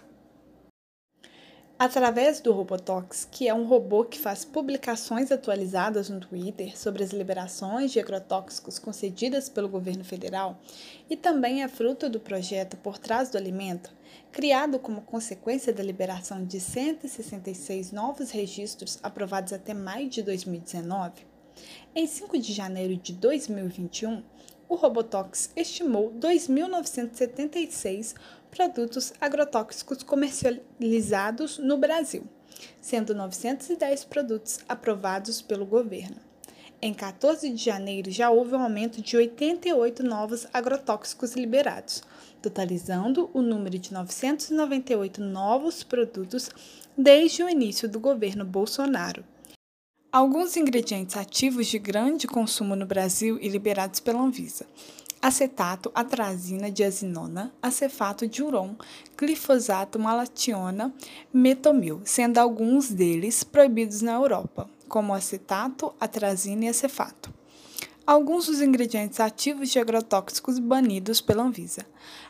Através 1.80 2.40
do 2.42 2.52
Robotox, 2.52 3.28
que 3.32 3.48
é 3.48 3.54
um 3.54 3.66
robô 3.66 4.04
que 4.04 4.20
faz 4.20 4.46
publicações 4.46 5.32
atualizadas 5.32 6.10
no 6.10 6.20
Twitter 6.20 6.78
sobre 6.78 7.04
as 7.04 7.12
liberações 7.12 7.92
de 7.92 8.00
agrotóxicos 8.00 8.78
concedidas 8.78 9.50
pelo 9.50 9.70
governo 9.70 10.04
federal 10.04 10.60
e 11.10 11.16
também 11.16 11.64
é 11.64 11.68
fruto 11.68 12.10
do 12.10 12.20
projeto 12.20 12.78
Por 12.78 13.00
Trás 13.00 13.30
do 13.30 13.38
Alimento, 13.38 13.92
criado 14.32 14.78
como 14.78 15.02
consequência 15.02 15.74
da 15.74 15.82
liberação 15.82 16.44
de 16.46 16.60
166 16.60 17.94
novos 17.94 18.30
registros 18.30 19.00
aprovados 19.02 19.54
até 19.54 19.74
maio 19.74 20.10
de 20.10 20.22
2019, 20.22 21.26
em 21.96 22.06
5 22.06 22.38
de 22.38 22.54
janeiro 22.54 22.98
de 22.98 23.14
2021, 23.14 24.22
o 24.70 24.76
Robotox 24.76 25.50
estimou 25.56 26.14
2.976 26.14 28.14
produtos 28.52 29.12
agrotóxicos 29.20 30.04
comercializados 30.04 31.58
no 31.58 31.76
Brasil, 31.78 32.24
sendo 32.80 33.16
910 33.16 34.06
produtos 34.06 34.60
aprovados 34.70 35.42
pelo 35.42 35.66
governo. 35.66 36.18
Em 36.82 36.94
14 36.94 37.50
de 37.50 37.62
janeiro 37.62 38.10
já 38.12 38.30
houve 38.30 38.56
um 38.56 38.62
aumento 38.62 39.02
de 39.02 39.18
88 39.18 40.02
novos 40.04 40.48
agrotóxicos 40.54 41.34
liberados, 41.34 42.02
totalizando 42.42 43.30
o 43.34 43.42
número 43.42 43.78
de 43.78 43.92
998 43.92 45.20
novos 45.20 45.84
produtos 45.84 46.50
desde 46.96 47.44
o 47.44 47.50
início 47.50 47.90
do 47.90 48.00
governo 48.00 48.46
Bolsonaro. 48.46 49.26
Alguns 50.12 50.58
ingredientes 50.58 51.16
ativos 51.16 51.68
de 51.68 51.78
grande 51.78 52.26
consumo 52.26 52.76
no 52.76 52.88
Brasil 52.88 53.38
e 53.40 53.48
liberados 53.48 54.00
pela 54.00 54.20
Anvisa. 54.20 54.66
Acetato, 55.22 55.92
atrazina, 55.94 56.72
diazinona, 56.72 57.54
acefato, 57.62 58.28
diuron, 58.28 58.76
glifosato, 59.16 60.00
malationa, 60.00 60.92
metomil, 61.32 62.02
sendo 62.04 62.40
alguns 62.40 62.90
deles 62.90 63.44
proibidos 63.44 64.02
na 64.02 64.14
Europa, 64.14 64.68
como 64.88 65.14
acetato, 65.14 65.94
atrazina 66.00 66.66
e 66.66 66.70
acefato. 66.70 67.32
Alguns 68.04 68.48
dos 68.48 68.62
ingredientes 68.62 69.20
ativos 69.20 69.70
de 69.70 69.78
agrotóxicos 69.78 70.58
banidos 70.58 71.22
pela 71.22 71.44
Anvisa: 71.44 71.86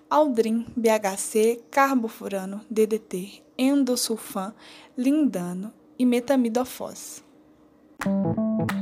aldrin, 0.10 0.66
BHC, 0.76 1.62
carbofurano, 1.72 2.60
DDT, 2.70 3.42
endosulfan, 3.58 4.54
lindano 4.98 5.72
e 5.98 6.06
metamidofos. 8.06 8.80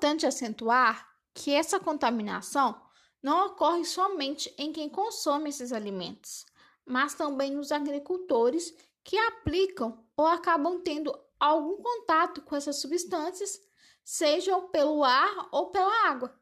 importante 0.00 0.26
acentuar 0.26 1.08
que 1.34 1.52
essa 1.52 1.78
contaminação 1.78 2.80
não 3.22 3.46
ocorre 3.46 3.84
somente 3.84 4.52
em 4.56 4.72
quem 4.72 4.88
consome 4.88 5.50
esses 5.50 5.72
alimentos, 5.72 6.46
mas 6.86 7.14
também 7.14 7.50
nos 7.50 7.70
agricultores 7.70 8.74
que 9.04 9.18
aplicam 9.18 10.02
ou 10.16 10.26
acabam 10.26 10.80
tendo 10.82 11.12
algum 11.38 11.82
contato 11.82 12.40
com 12.42 12.56
essas 12.56 12.80
substâncias, 12.80 13.60
seja 14.02 14.58
pelo 14.72 15.04
ar 15.04 15.48
ou 15.52 15.70
pela 15.70 16.08
água. 16.08 16.34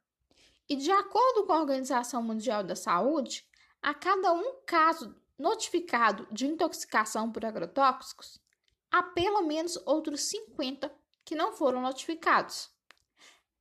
E 0.68 0.76
de 0.76 0.90
acordo 0.90 1.44
com 1.44 1.52
a 1.52 1.61
Organização 1.61 2.23
Mundial 2.23 2.62
da 2.62 2.76
Saúde, 2.76 3.44
a 3.82 3.92
cada 3.92 4.32
um 4.32 4.61
caso 4.66 5.14
notificado 5.38 6.26
de 6.33 6.47
intoxicação 6.47 7.30
por 7.30 7.45
agrotóxicos, 7.45 8.40
há 8.90 9.02
pelo 9.02 9.42
menos 9.42 9.78
outros 9.87 10.23
50 10.23 10.92
que 11.25 11.35
não 11.35 11.52
foram 11.52 11.80
notificados. 11.80 12.71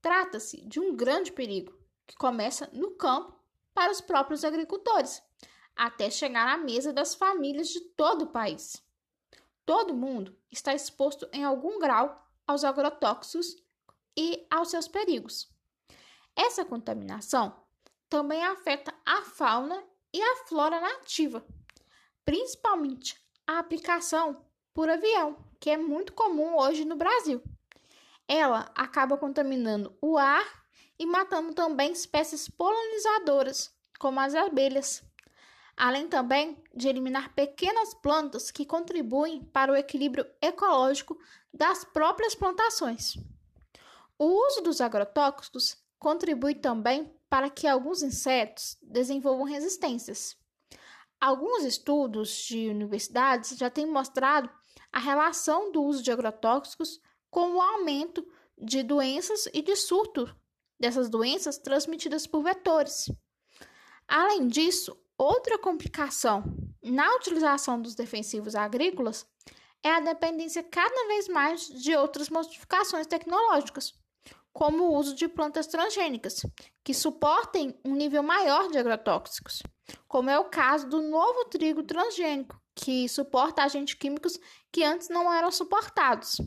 Trata-se 0.01 0.61
de 0.61 0.79
um 0.79 0.95
grande 0.95 1.31
perigo 1.31 1.77
que 2.05 2.15
começa 2.15 2.69
no 2.71 2.91
campo 2.91 3.37
para 3.73 3.91
os 3.91 4.01
próprios 4.01 4.43
agricultores, 4.43 5.21
até 5.75 6.09
chegar 6.09 6.47
à 6.47 6.57
mesa 6.57 6.91
das 6.91 7.13
famílias 7.13 7.67
de 7.69 7.81
todo 7.81 8.23
o 8.23 8.31
país. 8.31 8.81
Todo 9.65 9.93
mundo 9.93 10.35
está 10.49 10.73
exposto 10.73 11.27
em 11.31 11.43
algum 11.43 11.77
grau 11.77 12.25
aos 12.47 12.63
agrotóxicos 12.63 13.61
e 14.15 14.47
aos 14.49 14.71
seus 14.71 14.87
perigos. 14.87 15.51
Essa 16.35 16.63
contaminação 16.63 17.61
também 18.09 18.43
afeta 18.43 18.93
a 19.05 19.23
fauna 19.23 19.83
e 20.13 20.21
a 20.21 20.35
flora 20.47 20.79
nativa, 20.79 21.45
principalmente 22.27 23.17
a 23.47 23.57
aplicação 23.57 24.45
por 24.73 24.89
avião, 24.89 25.37
que 25.59 25.69
é 25.69 25.77
muito 25.77 26.11
comum 26.11 26.57
hoje 26.57 26.85
no 26.85 26.95
Brasil 26.95 27.41
ela 28.27 28.69
acaba 28.75 29.17
contaminando 29.17 29.95
o 30.01 30.17
ar 30.17 30.45
e 30.99 31.05
matando 31.05 31.53
também 31.53 31.91
espécies 31.91 32.49
polinizadoras, 32.49 33.73
como 33.99 34.19
as 34.19 34.35
abelhas, 34.35 35.03
além 35.75 36.07
também 36.07 36.61
de 36.75 36.87
eliminar 36.87 37.33
pequenas 37.33 37.93
plantas 37.93 38.51
que 38.51 38.65
contribuem 38.65 39.43
para 39.45 39.71
o 39.71 39.75
equilíbrio 39.75 40.25
ecológico 40.41 41.17
das 41.53 41.85
próprias 41.85 42.35
plantações. 42.35 43.15
O 44.19 44.25
uso 44.47 44.61
dos 44.61 44.81
agrotóxicos 44.81 45.77
contribui 45.97 46.55
também 46.55 47.13
para 47.29 47.49
que 47.49 47.67
alguns 47.67 48.01
insetos 48.01 48.77
desenvolvam 48.81 49.45
resistências. 49.45 50.35
Alguns 51.19 51.63
estudos 51.63 52.29
de 52.45 52.69
universidades 52.69 53.57
já 53.57 53.69
têm 53.69 53.87
mostrado 53.87 54.49
a 54.91 54.99
relação 54.99 55.71
do 55.71 55.81
uso 55.83 56.03
de 56.03 56.11
agrotóxicos 56.11 56.99
com 57.29 57.53
o 57.53 57.61
aumento 57.61 58.25
de 58.57 58.83
doenças 58.83 59.47
e 59.53 59.61
de 59.61 59.75
surto 59.75 60.35
dessas 60.79 61.09
doenças 61.09 61.57
transmitidas 61.57 62.27
por 62.27 62.43
vetores. 62.43 63.11
Além 64.07 64.47
disso, 64.47 64.95
outra 65.17 65.57
complicação 65.57 66.43
na 66.83 67.15
utilização 67.15 67.81
dos 67.81 67.95
defensivos 67.95 68.55
agrícolas 68.55 69.25
é 69.83 69.89
a 69.89 69.99
dependência 69.99 70.63
cada 70.63 71.07
vez 71.07 71.27
mais 71.27 71.67
de 71.67 71.95
outras 71.95 72.29
modificações 72.29 73.07
tecnológicas, 73.07 73.93
como 74.53 74.85
o 74.85 74.95
uso 74.95 75.15
de 75.15 75.27
plantas 75.27 75.67
transgênicas, 75.67 76.45
que 76.83 76.93
suportem 76.93 77.79
um 77.83 77.95
nível 77.95 78.23
maior 78.23 78.69
de 78.69 78.77
agrotóxicos, 78.77 79.61
como 80.07 80.29
é 80.29 80.39
o 80.39 80.45
caso 80.45 80.87
do 80.87 81.01
novo 81.01 81.45
trigo 81.45 81.83
transgênico, 81.83 82.59
que 82.75 83.07
suporta 83.09 83.63
agentes 83.63 83.95
químicos 83.95 84.39
que 84.71 84.83
antes 84.83 85.09
não 85.09 85.31
eram 85.33 85.51
suportados. 85.51 86.37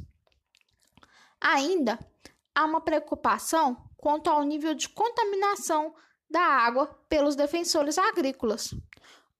Ainda 1.40 1.98
há 2.54 2.64
uma 2.64 2.80
preocupação 2.80 3.88
quanto 3.96 4.28
ao 4.28 4.42
nível 4.42 4.74
de 4.74 4.88
contaminação 4.88 5.94
da 6.28 6.40
água 6.40 6.86
pelos 7.08 7.34
defensores 7.34 7.98
agrícolas, 7.98 8.74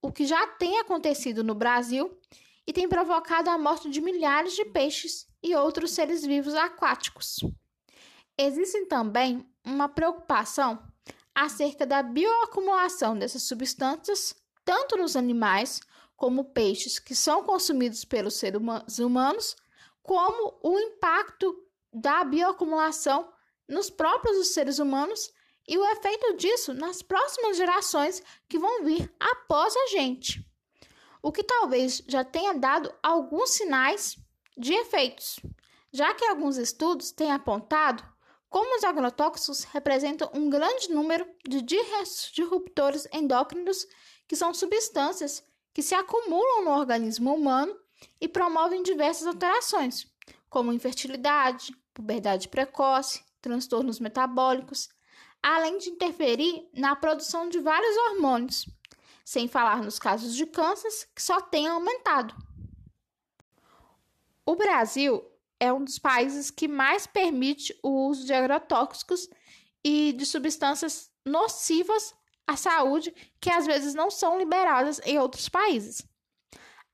o 0.02 0.10
que 0.10 0.26
já 0.26 0.46
tem 0.46 0.78
acontecido 0.78 1.44
no 1.44 1.54
Brasil 1.54 2.18
e 2.66 2.72
tem 2.72 2.88
provocado 2.88 3.50
a 3.50 3.58
morte 3.58 3.88
de 3.90 4.00
milhares 4.00 4.54
de 4.54 4.64
peixes 4.64 5.28
e 5.42 5.54
outros 5.54 5.92
seres 5.92 6.24
vivos 6.24 6.54
aquáticos. 6.54 7.40
Existe 8.36 8.86
também 8.86 9.46
uma 9.64 9.88
preocupação 9.88 10.82
acerca 11.40 11.86
da 11.86 12.02
bioacumulação 12.02 13.18
dessas 13.18 13.44
substâncias, 13.44 14.34
tanto 14.62 14.98
nos 14.98 15.16
animais, 15.16 15.80
como 16.14 16.52
peixes 16.52 16.98
que 16.98 17.16
são 17.16 17.44
consumidos 17.44 18.04
pelos 18.04 18.34
seres 18.34 18.60
humanos, 18.98 19.56
como 20.02 20.58
o 20.62 20.78
impacto 20.78 21.66
da 21.90 22.22
bioacumulação 22.24 23.32
nos 23.66 23.88
próprios 23.88 24.52
seres 24.52 24.78
humanos 24.78 25.32
e 25.66 25.78
o 25.78 25.86
efeito 25.92 26.36
disso 26.36 26.74
nas 26.74 27.00
próximas 27.00 27.56
gerações 27.56 28.22
que 28.46 28.58
vão 28.58 28.84
vir 28.84 29.10
após 29.18 29.74
a 29.74 29.86
gente. 29.86 30.46
O 31.22 31.32
que 31.32 31.42
talvez 31.42 32.02
já 32.06 32.22
tenha 32.22 32.52
dado 32.52 32.92
alguns 33.02 33.50
sinais 33.50 34.18
de 34.58 34.74
efeitos, 34.74 35.40
já 35.90 36.12
que 36.12 36.26
alguns 36.26 36.58
estudos 36.58 37.12
têm 37.12 37.32
apontado 37.32 38.04
como 38.50 38.76
os 38.76 38.82
agrotóxicos 38.82 39.62
representam 39.62 40.28
um 40.34 40.50
grande 40.50 40.90
número 40.90 41.24
de 41.48 41.62
disruptores 41.62 43.06
endócrinos, 43.12 43.86
que 44.26 44.34
são 44.34 44.52
substâncias 44.52 45.42
que 45.72 45.82
se 45.82 45.94
acumulam 45.94 46.64
no 46.64 46.72
organismo 46.72 47.32
humano 47.32 47.74
e 48.20 48.26
promovem 48.26 48.82
diversas 48.82 49.28
alterações, 49.28 50.06
como 50.48 50.72
infertilidade, 50.72 51.72
puberdade 51.94 52.48
precoce, 52.48 53.24
transtornos 53.40 54.00
metabólicos, 54.00 54.88
além 55.40 55.78
de 55.78 55.90
interferir 55.90 56.68
na 56.74 56.96
produção 56.96 57.48
de 57.48 57.60
vários 57.60 57.96
hormônios, 57.96 58.66
sem 59.24 59.46
falar 59.46 59.80
nos 59.80 59.96
casos 59.96 60.34
de 60.34 60.44
câncer 60.44 60.90
que 61.14 61.22
só 61.22 61.40
têm 61.40 61.68
aumentado. 61.68 62.34
O 64.44 64.56
Brasil 64.56 65.29
é 65.60 65.70
um 65.72 65.84
dos 65.84 65.98
países 65.98 66.50
que 66.50 66.66
mais 66.66 67.06
permite 67.06 67.78
o 67.82 68.08
uso 68.08 68.24
de 68.24 68.32
agrotóxicos 68.32 69.28
e 69.84 70.12
de 70.14 70.24
substâncias 70.24 71.10
nocivas 71.24 72.14
à 72.46 72.56
saúde 72.56 73.14
que 73.40 73.50
às 73.50 73.66
vezes 73.66 73.94
não 73.94 74.10
são 74.10 74.38
liberadas 74.38 75.00
em 75.04 75.18
outros 75.18 75.48
países. 75.48 76.02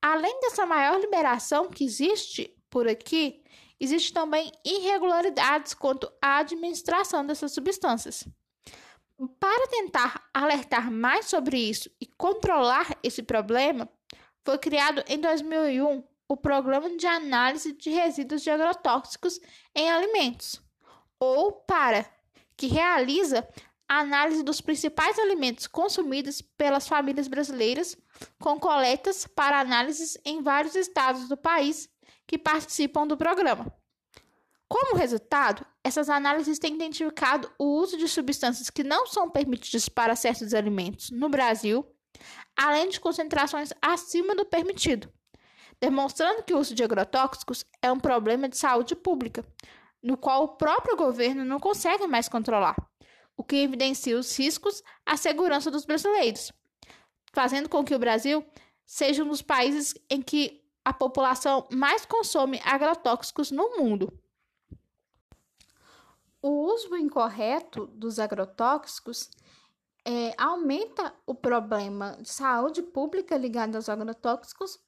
Além 0.03 0.39
dessa 0.41 0.67
maior 0.67 1.01
liberação 1.01 1.71
que 1.71 1.85
existe 1.85 2.55
por 2.69 2.87
aqui, 2.87 3.43
existe 3.81 4.13
também 4.13 4.53
irregularidades 4.65 5.73
quanto 5.73 6.13
à 6.21 6.39
administração 6.39 7.25
dessas 7.25 7.53
substâncias. 7.53 8.27
Para 9.41 9.67
tentar 9.69 10.29
alertar 10.35 10.91
mais 10.91 11.27
sobre 11.27 11.57
isso 11.57 11.91
e 12.01 12.07
controlar 12.07 12.99
esse 13.03 13.23
problema, 13.23 13.89
foi 14.45 14.59
criado 14.59 15.03
em 15.09 15.19
2001 15.19 16.05
o 16.29 16.37
Programa 16.37 16.97
de 16.97 17.07
Análise 17.07 17.73
de 17.73 17.91
Resíduos 17.91 18.43
de 18.43 18.51
Agrotóxicos 18.51 19.41
em 19.75 19.91
Alimentos, 19.91 20.61
ou 21.21 21.53
PARA, 21.53 22.07
que 22.57 22.67
realiza 22.67 23.47
a 23.89 24.01
análise 24.01 24.43
dos 24.43 24.61
principais 24.61 25.19
alimentos 25.19 25.67
consumidos 25.67 26.43
pelas 26.43 26.89
famílias 26.89 27.29
brasileiras, 27.29 27.97
com 28.41 28.59
coletas 28.59 29.27
para 29.27 29.61
análises 29.61 30.19
em 30.25 30.43
vários 30.43 30.75
estados 30.75 31.29
do 31.29 31.37
país 31.37 31.89
que 32.27 32.37
participam 32.37 33.07
do 33.07 33.17
programa. 33.17 33.73
Como 34.69 34.97
resultado, 34.97 35.65
essas 35.85 36.11
análises 36.11 36.59
têm 36.59 36.75
identificado 36.75 37.49
o 37.57 37.81
uso 37.81 37.97
de 37.97 38.09
substâncias 38.09 38.69
que 38.69 38.83
não 38.83 39.07
são 39.07 39.31
permitidas 39.31 39.89
para 39.89 40.17
certos 40.17 40.53
alimentos 40.53 41.11
no 41.11 41.29
Brasil, 41.29 41.87
além 42.57 42.89
de 42.89 42.99
concentrações 42.99 43.71
acima 43.81 44.35
do 44.35 44.45
permitido, 44.45 45.13
demonstrando 45.81 46.43
que 46.43 46.55
o 46.55 46.59
uso 46.59 46.75
de 46.75 46.83
agrotóxicos 46.83 47.65
é 47.83 47.91
um 47.91 48.01
problema 48.01 48.49
de 48.49 48.57
saúde 48.57 48.95
pública, 48.95 49.45
no 50.03 50.17
qual 50.17 50.45
o 50.45 50.57
próprio 50.57 50.97
governo 50.97 51.45
não 51.45 51.61
consegue 51.61 52.07
mais 52.07 52.29
controlar, 52.29 52.77
o 53.37 53.45
que 53.45 53.57
evidencia 53.57 54.19
os 54.19 54.37
riscos 54.39 54.83
à 55.05 55.17
segurança 55.17 55.71
dos 55.71 55.85
brasileiros, 55.85 56.53
fazendo 57.33 57.69
com 57.69 57.85
que 57.85 57.95
o 57.95 57.99
Brasil 57.99 58.45
seja 58.85 59.25
um 59.25 59.29
dos 59.29 59.43
países 59.43 59.95
em 60.09 60.23
que 60.23 60.65
a 60.85 60.93
população 60.93 61.67
mais 61.71 62.07
consome 62.07 62.61
agrotóxicos 62.65 63.51
no 63.51 63.77
mundo. 63.77 64.13
O 66.41 66.73
uso 66.73 66.97
incorreto 66.97 67.89
dos 67.89 68.21
agrotóxicos 68.21 69.29
é, 70.05 70.33
aumenta 70.39 71.13
o 71.27 71.35
problema 71.35 72.17
de 72.21 72.29
saúde 72.29 72.81
pública 72.81 73.37
ligado 73.37 73.75
aos 73.75 73.89
agrotóxicos, 73.89 74.79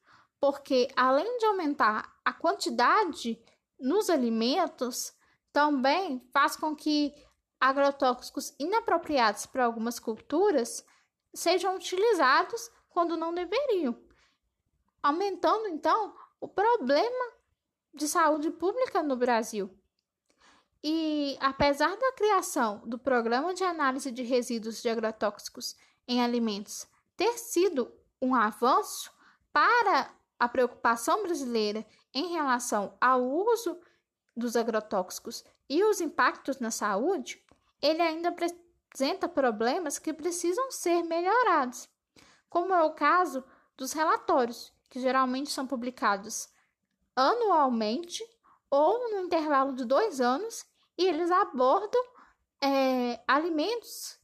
porque 0.40 0.88
além 0.96 1.38
de 1.38 1.46
aumentar 1.46 2.16
a 2.24 2.32
quantidade 2.32 3.42
nos 3.78 4.08
alimentos, 4.10 5.12
também 5.52 6.20
faz 6.32 6.56
com 6.56 6.74
que 6.74 7.14
agrotóxicos 7.60 8.54
inapropriados 8.58 9.46
para 9.46 9.64
algumas 9.64 9.98
culturas 9.98 10.84
sejam 11.34 11.76
utilizados 11.76 12.70
quando 12.88 13.16
não 13.16 13.34
deveriam, 13.34 13.98
aumentando 15.02 15.68
então 15.68 16.14
o 16.40 16.48
problema 16.48 17.32
de 17.92 18.06
saúde 18.06 18.50
pública 18.50 19.02
no 19.02 19.16
Brasil. 19.16 19.70
E 20.82 21.36
apesar 21.40 21.96
da 21.96 22.12
criação 22.12 22.80
do 22.86 22.98
Programa 22.98 23.52
de 23.52 23.64
Análise 23.64 24.12
de 24.12 24.22
Resíduos 24.22 24.80
de 24.80 24.88
Agrotóxicos 24.88 25.76
em 26.06 26.22
Alimentos 26.22 26.86
ter 27.16 27.36
sido 27.36 27.92
um 28.22 28.34
avanço 28.34 29.10
para 29.52 30.08
a 30.38 30.48
preocupação 30.48 31.22
brasileira 31.22 31.84
em 32.14 32.32
relação 32.32 32.96
ao 33.00 33.22
uso 33.24 33.78
dos 34.36 34.56
agrotóxicos 34.56 35.44
e 35.68 35.82
os 35.84 36.00
impactos 36.00 36.60
na 36.60 36.70
saúde, 36.70 37.42
ele 37.82 38.00
ainda 38.00 38.28
apresenta 38.28 39.28
problemas 39.28 39.98
que 39.98 40.12
precisam 40.12 40.70
ser 40.70 41.02
melhorados, 41.02 41.88
como 42.48 42.72
é 42.72 42.82
o 42.82 42.94
caso 42.94 43.44
dos 43.76 43.92
relatórios, 43.92 44.72
que 44.88 45.00
geralmente 45.00 45.50
são 45.50 45.66
publicados 45.66 46.48
anualmente 47.14 48.24
ou 48.70 49.10
no 49.10 49.20
intervalo 49.20 49.72
de 49.74 49.84
dois 49.84 50.20
anos, 50.20 50.64
e 50.96 51.06
eles 51.06 51.30
abordam 51.30 52.02
é, 52.60 53.20
alimentos 53.26 54.18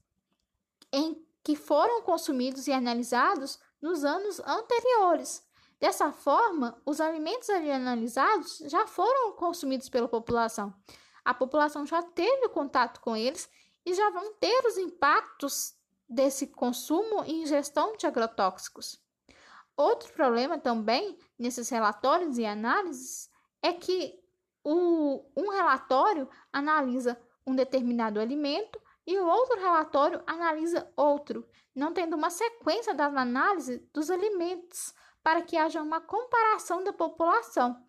em 0.93 1.25
que 1.43 1.57
foram 1.57 2.03
consumidos 2.03 2.67
e 2.67 2.73
analisados 2.73 3.59
nos 3.81 4.05
anos 4.05 4.41
anteriores. 4.41 5.44
Dessa 5.85 6.11
forma, 6.11 6.81
os 6.87 6.99
alimentos 6.99 7.51
ali 7.51 7.71
analisados 7.71 8.63
já 8.69 8.87
foram 8.87 9.33
consumidos 9.33 9.91
pela 9.91 10.09
população. 10.09 10.73
A 11.23 11.35
população 11.35 11.85
já 11.85 12.03
teve 12.03 12.49
contato 12.49 13.03
com 13.03 13.15
eles 13.15 13.51
e 13.85 13.93
já 13.93 14.09
vão 14.09 14.33
ter 14.37 14.65
os 14.65 14.79
impactos 14.79 15.75
desse 16.09 16.47
consumo 16.47 17.23
e 17.27 17.43
ingestão 17.43 17.99
de 17.99 18.07
agrotóxicos. 18.07 18.99
Outro 19.77 20.11
problema 20.15 20.57
também 20.57 21.19
nesses 21.39 21.69
relatórios 21.69 22.39
e 22.39 22.47
análises 22.47 23.29
é 23.61 23.75
que 23.75 24.19
o, 24.65 25.23
um 25.37 25.51
relatório 25.51 26.27
analisa 26.51 27.21
um 27.47 27.55
determinado 27.55 28.19
alimento 28.19 28.81
e 29.07 29.19
o 29.19 29.27
outro 29.27 29.61
relatório 29.61 30.23
analisa 30.27 30.91
outro, 30.97 31.47
não 31.75 31.93
tendo 31.93 32.17
uma 32.17 32.31
sequência 32.31 32.95
das 32.95 33.15
análises 33.15 33.83
dos 33.93 34.11
alimentos 34.11 34.95
para 35.25 35.41
que 35.41 35.57
haja 35.57 35.83
uma 35.83 36.03
comparação 36.03 36.85
da 36.85 36.93
população. 36.93 37.83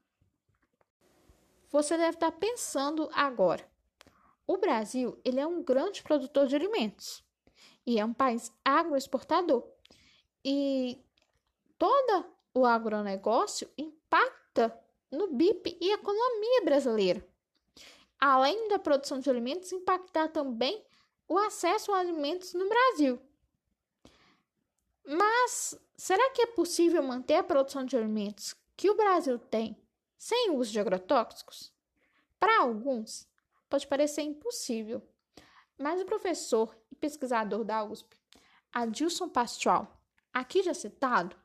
Você 1.69 1.97
deve 1.97 2.15
estar 2.15 2.31
pensando 2.31 3.09
agora. 3.13 3.69
O 4.47 4.57
Brasil 4.57 5.19
ele 5.25 5.41
é 5.41 5.45
um 5.45 5.61
grande 5.61 6.01
produtor 6.01 6.47
de 6.47 6.55
alimentos 6.55 7.21
e 7.85 7.99
é 7.99 8.05
um 8.05 8.13
país 8.13 8.53
agroexportador. 8.63 9.67
E 10.43 11.03
todo 11.77 12.25
o 12.53 12.65
agronegócio 12.65 13.69
impacta 13.77 14.79
no 15.11 15.27
BIP 15.27 15.77
e 15.81 15.91
economia 15.91 16.63
brasileira. 16.63 17.27
Além 18.17 18.69
da 18.69 18.79
produção 18.79 19.19
de 19.19 19.29
alimentos, 19.29 19.73
impactar 19.73 20.29
também 20.29 20.81
o 21.27 21.37
acesso 21.37 21.91
a 21.91 21.99
alimentos 21.99 22.53
no 22.53 22.69
Brasil. 22.69 23.19
Mas 25.07 25.79
será 25.95 26.31
que 26.31 26.41
é 26.41 26.47
possível 26.47 27.03
manter 27.03 27.35
a 27.35 27.43
produção 27.43 27.85
de 27.85 27.95
alimentos 27.95 28.55
que 28.75 28.89
o 28.89 28.95
Brasil 28.95 29.37
tem 29.37 29.77
sem 30.17 30.49
o 30.49 30.57
uso 30.57 30.71
de 30.71 30.79
agrotóxicos? 30.79 31.71
Para 32.39 32.61
alguns, 32.61 33.27
pode 33.69 33.87
parecer 33.87 34.23
impossível, 34.23 35.01
mas 35.77 36.01
o 36.01 36.05
professor 36.05 36.75
e 36.91 36.95
pesquisador 36.95 37.63
da 37.63 37.83
USP, 37.83 38.17
Adilson 38.73 39.29
Pastual, 39.29 40.01
aqui 40.33 40.63
já 40.63 40.73
citado, 40.73 41.35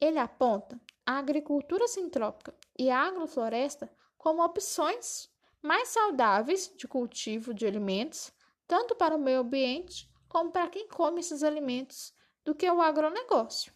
ele 0.00 0.18
aponta 0.18 0.80
a 1.06 1.18
agricultura 1.18 1.86
sintrópica 1.86 2.54
e 2.78 2.90
a 2.90 3.00
agrofloresta 3.02 3.90
como 4.18 4.44
opções 4.44 5.30
mais 5.62 5.88
saudáveis 5.88 6.72
de 6.76 6.88
cultivo 6.88 7.52
de 7.54 7.66
alimentos, 7.66 8.32
tanto 8.66 8.94
para 8.94 9.14
o 9.14 9.18
meio 9.18 9.40
ambiente 9.40 10.10
como 10.28 10.50
para 10.50 10.68
quem 10.68 10.88
come 10.88 11.20
esses 11.20 11.42
alimentos, 11.42 12.14
do 12.50 12.54
que 12.56 12.68
o 12.68 12.82
agronegócio. 12.82 13.72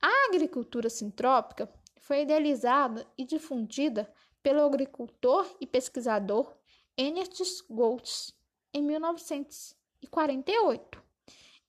A 0.00 0.26
agricultura 0.28 0.90
sintrópica 0.90 1.72
foi 2.00 2.22
idealizada 2.22 3.06
e 3.16 3.24
difundida 3.24 4.12
pelo 4.42 4.62
agricultor 4.62 5.48
e 5.60 5.66
pesquisador 5.66 6.52
Ernest 6.98 7.62
Goltz 7.70 8.36
em 8.74 8.82
1948, 8.82 11.00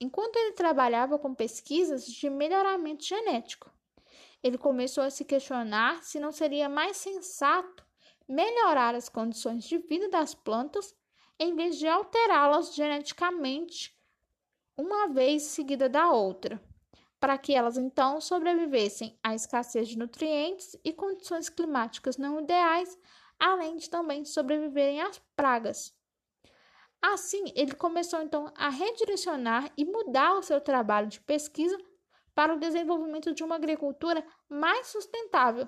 enquanto 0.01 0.35
ele 0.37 0.53
trabalhava 0.53 1.19
com 1.19 1.35
pesquisas 1.35 2.07
de 2.07 2.27
melhoramento 2.27 3.05
genético 3.05 3.71
ele 4.41 4.57
começou 4.57 5.03
a 5.03 5.11
se 5.11 5.23
questionar 5.23 6.03
se 6.03 6.19
não 6.19 6.31
seria 6.31 6.67
mais 6.67 6.97
sensato 6.97 7.85
melhorar 8.27 8.95
as 8.95 9.07
condições 9.07 9.63
de 9.63 9.77
vida 9.77 10.09
das 10.09 10.33
plantas 10.33 10.95
em 11.39 11.55
vez 11.55 11.77
de 11.77 11.87
alterá-las 11.87 12.73
geneticamente 12.73 13.95
uma 14.77 15.07
vez 15.07 15.43
seguida 15.43 15.87
da 15.87 16.11
outra, 16.11 16.61
para 17.19 17.37
que 17.37 17.53
elas 17.53 17.77
então 17.77 18.19
sobrevivessem 18.19 19.17
à 19.23 19.33
escassez 19.33 19.87
de 19.87 19.97
nutrientes 19.97 20.75
e 20.83 20.91
condições 20.91 21.49
climáticas 21.49 22.17
não 22.17 22.39
ideais, 22.39 22.97
além 23.39 23.77
de 23.77 23.89
também 23.89 24.25
sobreviverem 24.25 25.01
às 25.01 25.19
pragas. 25.35 25.95
Assim, 27.01 27.43
ele 27.55 27.73
começou 27.73 28.21
então 28.21 28.51
a 28.55 28.69
redirecionar 28.69 29.71
e 29.77 29.85
mudar 29.85 30.35
o 30.35 30.43
seu 30.43 30.61
trabalho 30.61 31.07
de 31.07 31.19
pesquisa 31.21 31.77
para 32.33 32.53
o 32.53 32.59
desenvolvimento 32.59 33.33
de 33.33 33.43
uma 33.43 33.55
agricultura 33.55 34.25
mais 34.49 34.87
sustentável. 34.87 35.67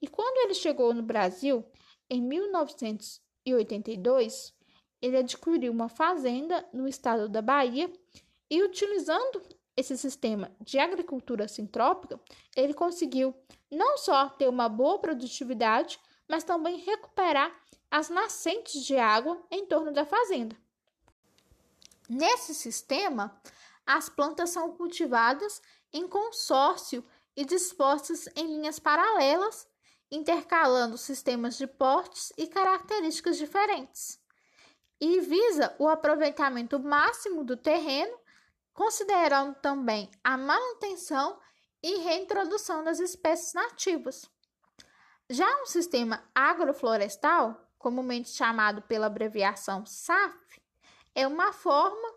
E 0.00 0.08
quando 0.08 0.36
ele 0.44 0.54
chegou 0.54 0.92
no 0.92 1.02
Brasil, 1.02 1.64
em 2.10 2.20
1900 2.20 3.22
1982, 3.44 4.54
ele 5.02 5.16
adquiriu 5.16 5.72
uma 5.72 5.88
fazenda 5.88 6.66
no 6.72 6.86
estado 6.86 7.28
da 7.28 7.42
Bahia 7.42 7.92
e, 8.48 8.62
utilizando 8.62 9.42
esse 9.76 9.98
sistema 9.98 10.54
de 10.60 10.78
agricultura 10.78 11.48
sintrópica, 11.48 12.20
ele 12.54 12.72
conseguiu 12.72 13.34
não 13.70 13.98
só 13.98 14.28
ter 14.28 14.48
uma 14.48 14.68
boa 14.68 14.98
produtividade, 15.00 15.98
mas 16.28 16.44
também 16.44 16.76
recuperar 16.78 17.52
as 17.90 18.08
nascentes 18.08 18.84
de 18.84 18.96
água 18.96 19.42
em 19.50 19.66
torno 19.66 19.92
da 19.92 20.06
fazenda. 20.06 20.56
Nesse 22.08 22.54
sistema, 22.54 23.40
as 23.86 24.08
plantas 24.08 24.50
são 24.50 24.72
cultivadas 24.72 25.60
em 25.92 26.06
consórcio 26.06 27.04
e 27.36 27.44
dispostas 27.44 28.28
em 28.36 28.46
linhas 28.46 28.78
paralelas, 28.78 29.66
intercalando 30.10 30.98
sistemas 30.98 31.56
de 31.56 31.66
portes 31.66 32.32
e 32.36 32.46
características 32.46 33.38
diferentes, 33.38 34.21
e 35.04 35.18
visa 35.18 35.74
o 35.80 35.88
aproveitamento 35.88 36.78
máximo 36.78 37.42
do 37.42 37.56
terreno, 37.56 38.16
considerando 38.72 39.52
também 39.56 40.08
a 40.22 40.36
manutenção 40.36 41.40
e 41.82 41.96
reintrodução 41.98 42.84
das 42.84 43.00
espécies 43.00 43.52
nativas. 43.52 44.30
Já 45.28 45.60
um 45.60 45.66
sistema 45.66 46.22
agroflorestal, 46.32 47.68
comumente 47.80 48.30
chamado 48.30 48.80
pela 48.82 49.06
abreviação 49.06 49.84
SAF, 49.84 50.62
é 51.16 51.26
uma 51.26 51.52
forma 51.52 52.14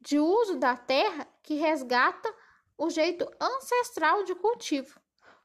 de 0.00 0.18
uso 0.18 0.56
da 0.56 0.76
terra 0.76 1.28
que 1.40 1.54
resgata 1.54 2.34
o 2.76 2.90
jeito 2.90 3.30
ancestral 3.40 4.24
de 4.24 4.34
cultivo, 4.34 4.98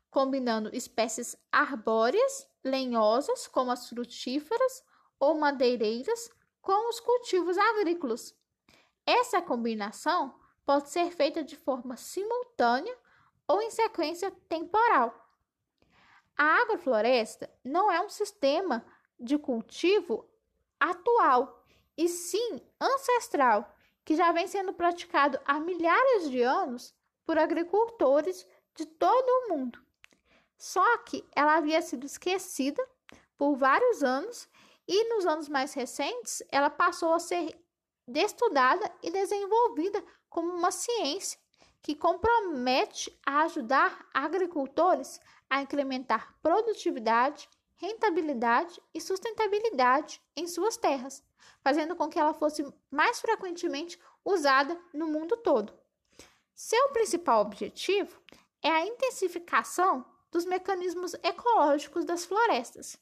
combinando 0.10 0.76
espécies 0.76 1.38
arbóreas, 1.52 2.48
lenhosas, 2.64 3.46
como 3.46 3.70
as 3.70 3.88
frutíferas 3.88 4.84
ou 5.20 5.38
madeireiras, 5.38 6.32
com 6.68 6.90
os 6.90 7.00
cultivos 7.00 7.58
agrícolas. 7.58 8.36
Essa 9.06 9.42
combinação 9.42 10.38
pode 10.66 10.90
ser 10.90 11.10
feita 11.12 11.42
de 11.42 11.56
forma 11.56 11.96
simultânea 11.96 12.94
ou 13.48 13.62
em 13.62 13.72
sequência 13.72 14.30
temporal. 14.50 15.16
A 16.38 16.64
agrofloresta 16.64 17.50
não 17.64 17.90
é 17.90 18.02
um 18.02 18.10
sistema 18.10 18.86
de 19.18 19.38
cultivo 19.38 20.30
atual, 20.78 21.66
e 21.98 22.10
sim 22.10 22.62
ancestral, 22.82 23.74
que 24.04 24.18
já 24.18 24.34
vem 24.34 24.46
sendo 24.46 24.74
praticado 24.74 25.40
há 25.46 25.62
milhares 25.62 26.30
de 26.30 26.42
anos 26.42 26.94
por 27.26 27.38
agricultores 27.38 28.46
de 28.76 28.86
todo 28.86 29.26
o 29.26 29.56
mundo. 29.56 29.82
Só 30.58 30.98
que 30.98 31.26
ela 31.34 31.56
havia 31.56 31.82
sido 31.82 32.06
esquecida 32.06 32.86
por 33.38 33.56
vários 33.56 34.04
anos 34.04 34.50
e 34.88 35.10
nos 35.10 35.26
anos 35.26 35.50
mais 35.50 35.74
recentes 35.74 36.42
ela 36.52 36.70
passou 36.70 37.14
a 37.14 37.20
ser 37.20 37.60
estudada 38.08 38.90
e 39.04 39.12
desenvolvida 39.12 40.04
como 40.30 40.54
uma 40.54 40.72
ciência 40.72 41.40
que 41.82 41.96
compromete 41.96 43.18
a 43.26 43.44
ajudar 43.44 44.08
agricultores 44.14 45.20
a 45.50 45.62
incrementar 45.62 46.36
produtividade, 46.42 47.50
rentabilidade 47.76 48.82
e 48.94 49.00
sustentabilidade 49.00 50.22
em 50.36 50.48
suas 50.48 50.78
terras, 50.78 51.24
fazendo 51.62 51.96
com 51.96 52.10
que 52.10 52.20
ela 52.20 52.34
fosse 52.34 52.66
mais 52.90 53.20
frequentemente 53.20 54.00
usada 54.26 54.80
no 54.94 55.08
mundo 55.08 55.38
todo. 55.38 55.74
Seu 56.54 56.90
principal 56.90 57.42
objetivo 57.42 58.20
é 58.62 58.70
a 58.70 58.86
intensificação 58.86 60.06
dos 60.32 60.44
mecanismos 60.44 61.14
ecológicos 61.24 62.04
das 62.04 62.26
florestas. 62.26 62.98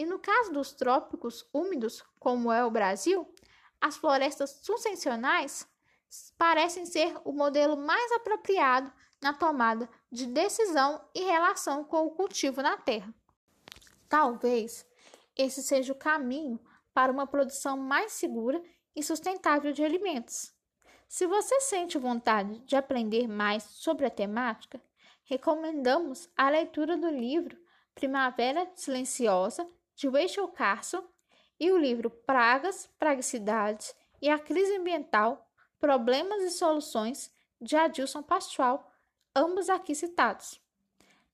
E 0.00 0.06
no 0.06 0.18
caso 0.18 0.50
dos 0.50 0.72
trópicos 0.72 1.46
úmidos, 1.52 2.02
como 2.18 2.50
é 2.50 2.64
o 2.64 2.70
Brasil, 2.70 3.30
as 3.78 3.98
florestas 3.98 4.48
sucessionais 4.62 5.68
parecem 6.38 6.86
ser 6.86 7.14
o 7.22 7.34
modelo 7.34 7.76
mais 7.76 8.10
apropriado 8.12 8.90
na 9.20 9.34
tomada 9.34 9.86
de 10.10 10.24
decisão 10.24 11.06
em 11.14 11.26
relação 11.26 11.84
com 11.84 12.06
o 12.06 12.12
cultivo 12.12 12.62
na 12.62 12.78
terra. 12.78 13.14
Talvez 14.08 14.86
esse 15.36 15.62
seja 15.62 15.92
o 15.92 15.98
caminho 15.98 16.58
para 16.94 17.12
uma 17.12 17.26
produção 17.26 17.76
mais 17.76 18.12
segura 18.12 18.62
e 18.96 19.02
sustentável 19.02 19.70
de 19.70 19.84
alimentos. 19.84 20.50
Se 21.06 21.26
você 21.26 21.60
sente 21.60 21.98
vontade 21.98 22.58
de 22.60 22.74
aprender 22.74 23.28
mais 23.28 23.64
sobre 23.64 24.06
a 24.06 24.10
temática, 24.10 24.80
recomendamos 25.24 26.26
a 26.34 26.48
leitura 26.48 26.96
do 26.96 27.10
livro 27.10 27.58
Primavera 27.94 28.66
Silenciosa, 28.74 29.70
de 30.00 30.08
Rachel 30.08 30.48
Carson, 30.48 31.04
e 31.58 31.70
o 31.70 31.76
livro 31.76 32.08
Pragas, 32.08 32.88
Praguicidades 32.98 33.94
e 34.22 34.30
a 34.30 34.38
Crise 34.38 34.76
Ambiental, 34.76 35.46
Problemas 35.78 36.42
e 36.42 36.50
Soluções, 36.50 37.30
de 37.60 37.76
Adilson 37.76 38.22
Pastual, 38.22 38.90
ambos 39.36 39.68
aqui 39.68 39.94
citados. 39.94 40.58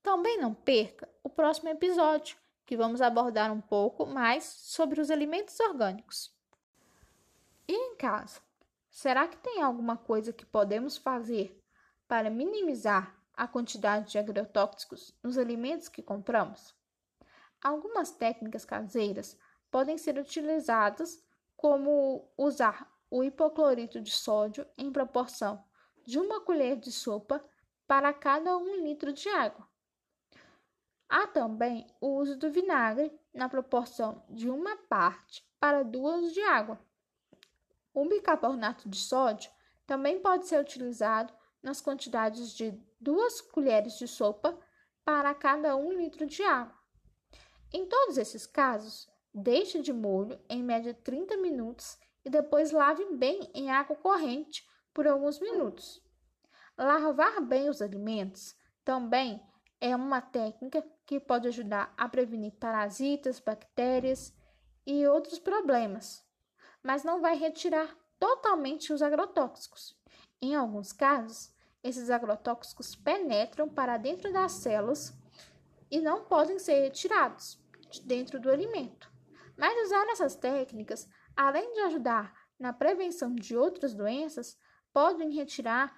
Também 0.03 0.37
não 0.37 0.53
perca 0.53 1.07
o 1.23 1.29
próximo 1.29 1.69
episódio, 1.69 2.37
que 2.65 2.75
vamos 2.75 3.01
abordar 3.01 3.51
um 3.53 3.61
pouco 3.61 4.05
mais 4.05 4.43
sobre 4.43 4.99
os 4.99 5.09
alimentos 5.09 5.57
orgânicos. 5.61 6.35
E 7.67 7.73
em 7.73 7.95
casa, 7.95 8.41
Será 8.97 9.27
que 9.27 9.37
tem 9.37 9.61
alguma 9.61 9.95
coisa 9.95 10.33
que 10.33 10.43
podemos 10.43 10.97
fazer 10.97 11.63
para 12.07 12.31
minimizar 12.31 13.15
a 13.31 13.47
quantidade 13.47 14.09
de 14.09 14.17
agrotóxicos 14.17 15.13
nos 15.21 15.37
alimentos 15.37 15.87
que 15.87 16.01
compramos? 16.01 16.73
Algumas 17.61 18.11
técnicas 18.11 18.65
caseiras 18.65 19.37
podem 19.71 19.97
ser 19.97 20.17
utilizadas, 20.17 21.23
como 21.55 22.29
usar 22.37 22.91
o 23.09 23.23
hipoclorito 23.23 23.99
de 23.99 24.11
sódio 24.11 24.65
em 24.77 24.91
proporção 24.91 25.63
de 26.05 26.19
uma 26.19 26.39
colher 26.41 26.77
de 26.77 26.91
sopa 26.91 27.43
para 27.87 28.13
cada 28.13 28.55
um 28.57 28.75
litro 28.83 29.11
de 29.11 29.27
água. 29.29 29.67
Há 31.09 31.25
também 31.25 31.87
o 32.01 32.17
uso 32.17 32.37
do 32.37 32.51
vinagre 32.51 33.17
na 33.33 33.47
proporção 33.47 34.23
de 34.29 34.49
uma 34.49 34.75
parte 34.89 35.43
para 35.59 35.83
duas 35.83 36.33
de 36.33 36.41
água. 36.41 36.79
O 37.93 38.05
bicarbonato 38.05 38.89
de 38.89 38.97
sódio 38.97 39.49
também 39.85 40.19
pode 40.19 40.47
ser 40.47 40.59
utilizado 40.59 41.33
nas 41.63 41.81
quantidades 41.81 42.55
de 42.55 42.71
duas 42.99 43.41
colheres 43.41 43.97
de 43.97 44.07
sopa 44.07 44.57
para 45.03 45.33
cada 45.33 45.75
um 45.75 45.93
litro 45.93 46.25
de 46.25 46.43
água. 46.43 46.77
Em 47.73 47.85
todos 47.85 48.17
esses 48.17 48.45
casos, 48.45 49.09
deixe 49.33 49.81
de 49.81 49.91
molho 49.93 50.39
em 50.49 50.63
média 50.63 50.93
30 50.93 51.37
minutos 51.37 51.97
e 52.23 52.29
depois 52.29 52.71
lave 52.71 53.05
bem 53.15 53.49
em 53.53 53.69
água 53.69 53.95
corrente 53.95 54.67
por 54.93 55.07
alguns 55.07 55.39
minutos. 55.39 56.01
Lavar 56.77 57.41
bem 57.41 57.69
os 57.69 57.81
alimentos 57.81 58.55
também 58.83 59.41
é 59.81 59.95
uma 59.95 60.21
técnica 60.21 60.83
que 61.05 61.19
pode 61.19 61.47
ajudar 61.47 61.93
a 61.97 62.07
prevenir 62.07 62.53
parasitas, 62.53 63.39
bactérias 63.39 64.33
e 64.85 65.05
outros 65.05 65.39
problemas 65.39 66.27
mas 66.87 67.03
não 67.03 67.19
vai 67.19 67.35
retirar 67.35 67.93
totalmente 68.17 68.93
os 68.93 69.01
agrotóxicos. 69.01 69.93
Em 70.41 70.55
alguns 70.55 70.93
casos, 70.93 71.53
esses 71.83 72.09
agrotóxicos 72.09 72.95
penetram 72.95 73.67
para 73.67 73.97
dentro 73.97 74.31
das 74.31 74.53
células 74.53 75.13
e 75.89 75.99
não 76.01 76.25
podem 76.25 76.59
ser 76.59 76.81
retirados 76.81 77.59
de 77.89 78.01
dentro 78.01 78.39
do 78.39 78.49
alimento. 78.49 79.11
Mas 79.57 79.85
usar 79.85 80.05
essas 80.07 80.35
técnicas, 80.35 81.07
além 81.35 81.73
de 81.73 81.79
ajudar 81.81 82.33
na 82.59 82.73
prevenção 82.73 83.33
de 83.33 83.55
outras 83.55 83.93
doenças, 83.93 84.57
podem 84.91 85.31
retirar, 85.31 85.95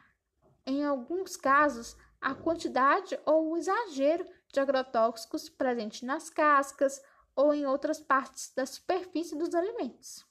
em 0.66 0.84
alguns 0.84 1.36
casos, 1.36 1.96
a 2.22 2.36
quantidade 2.36 3.18
ou 3.26 3.52
o 3.52 3.58
exagero 3.58 4.26
de 4.52 4.60
agrotóxicos 4.60 5.50
presente 5.50 6.06
nas 6.06 6.30
cascas 6.30 7.02
ou 7.36 7.54
em 7.54 7.66
outras 7.66 8.02
partes 8.02 8.54
da 8.54 8.66
superfície 8.66 9.38
dos 9.38 9.56
alimentos. 9.56 10.29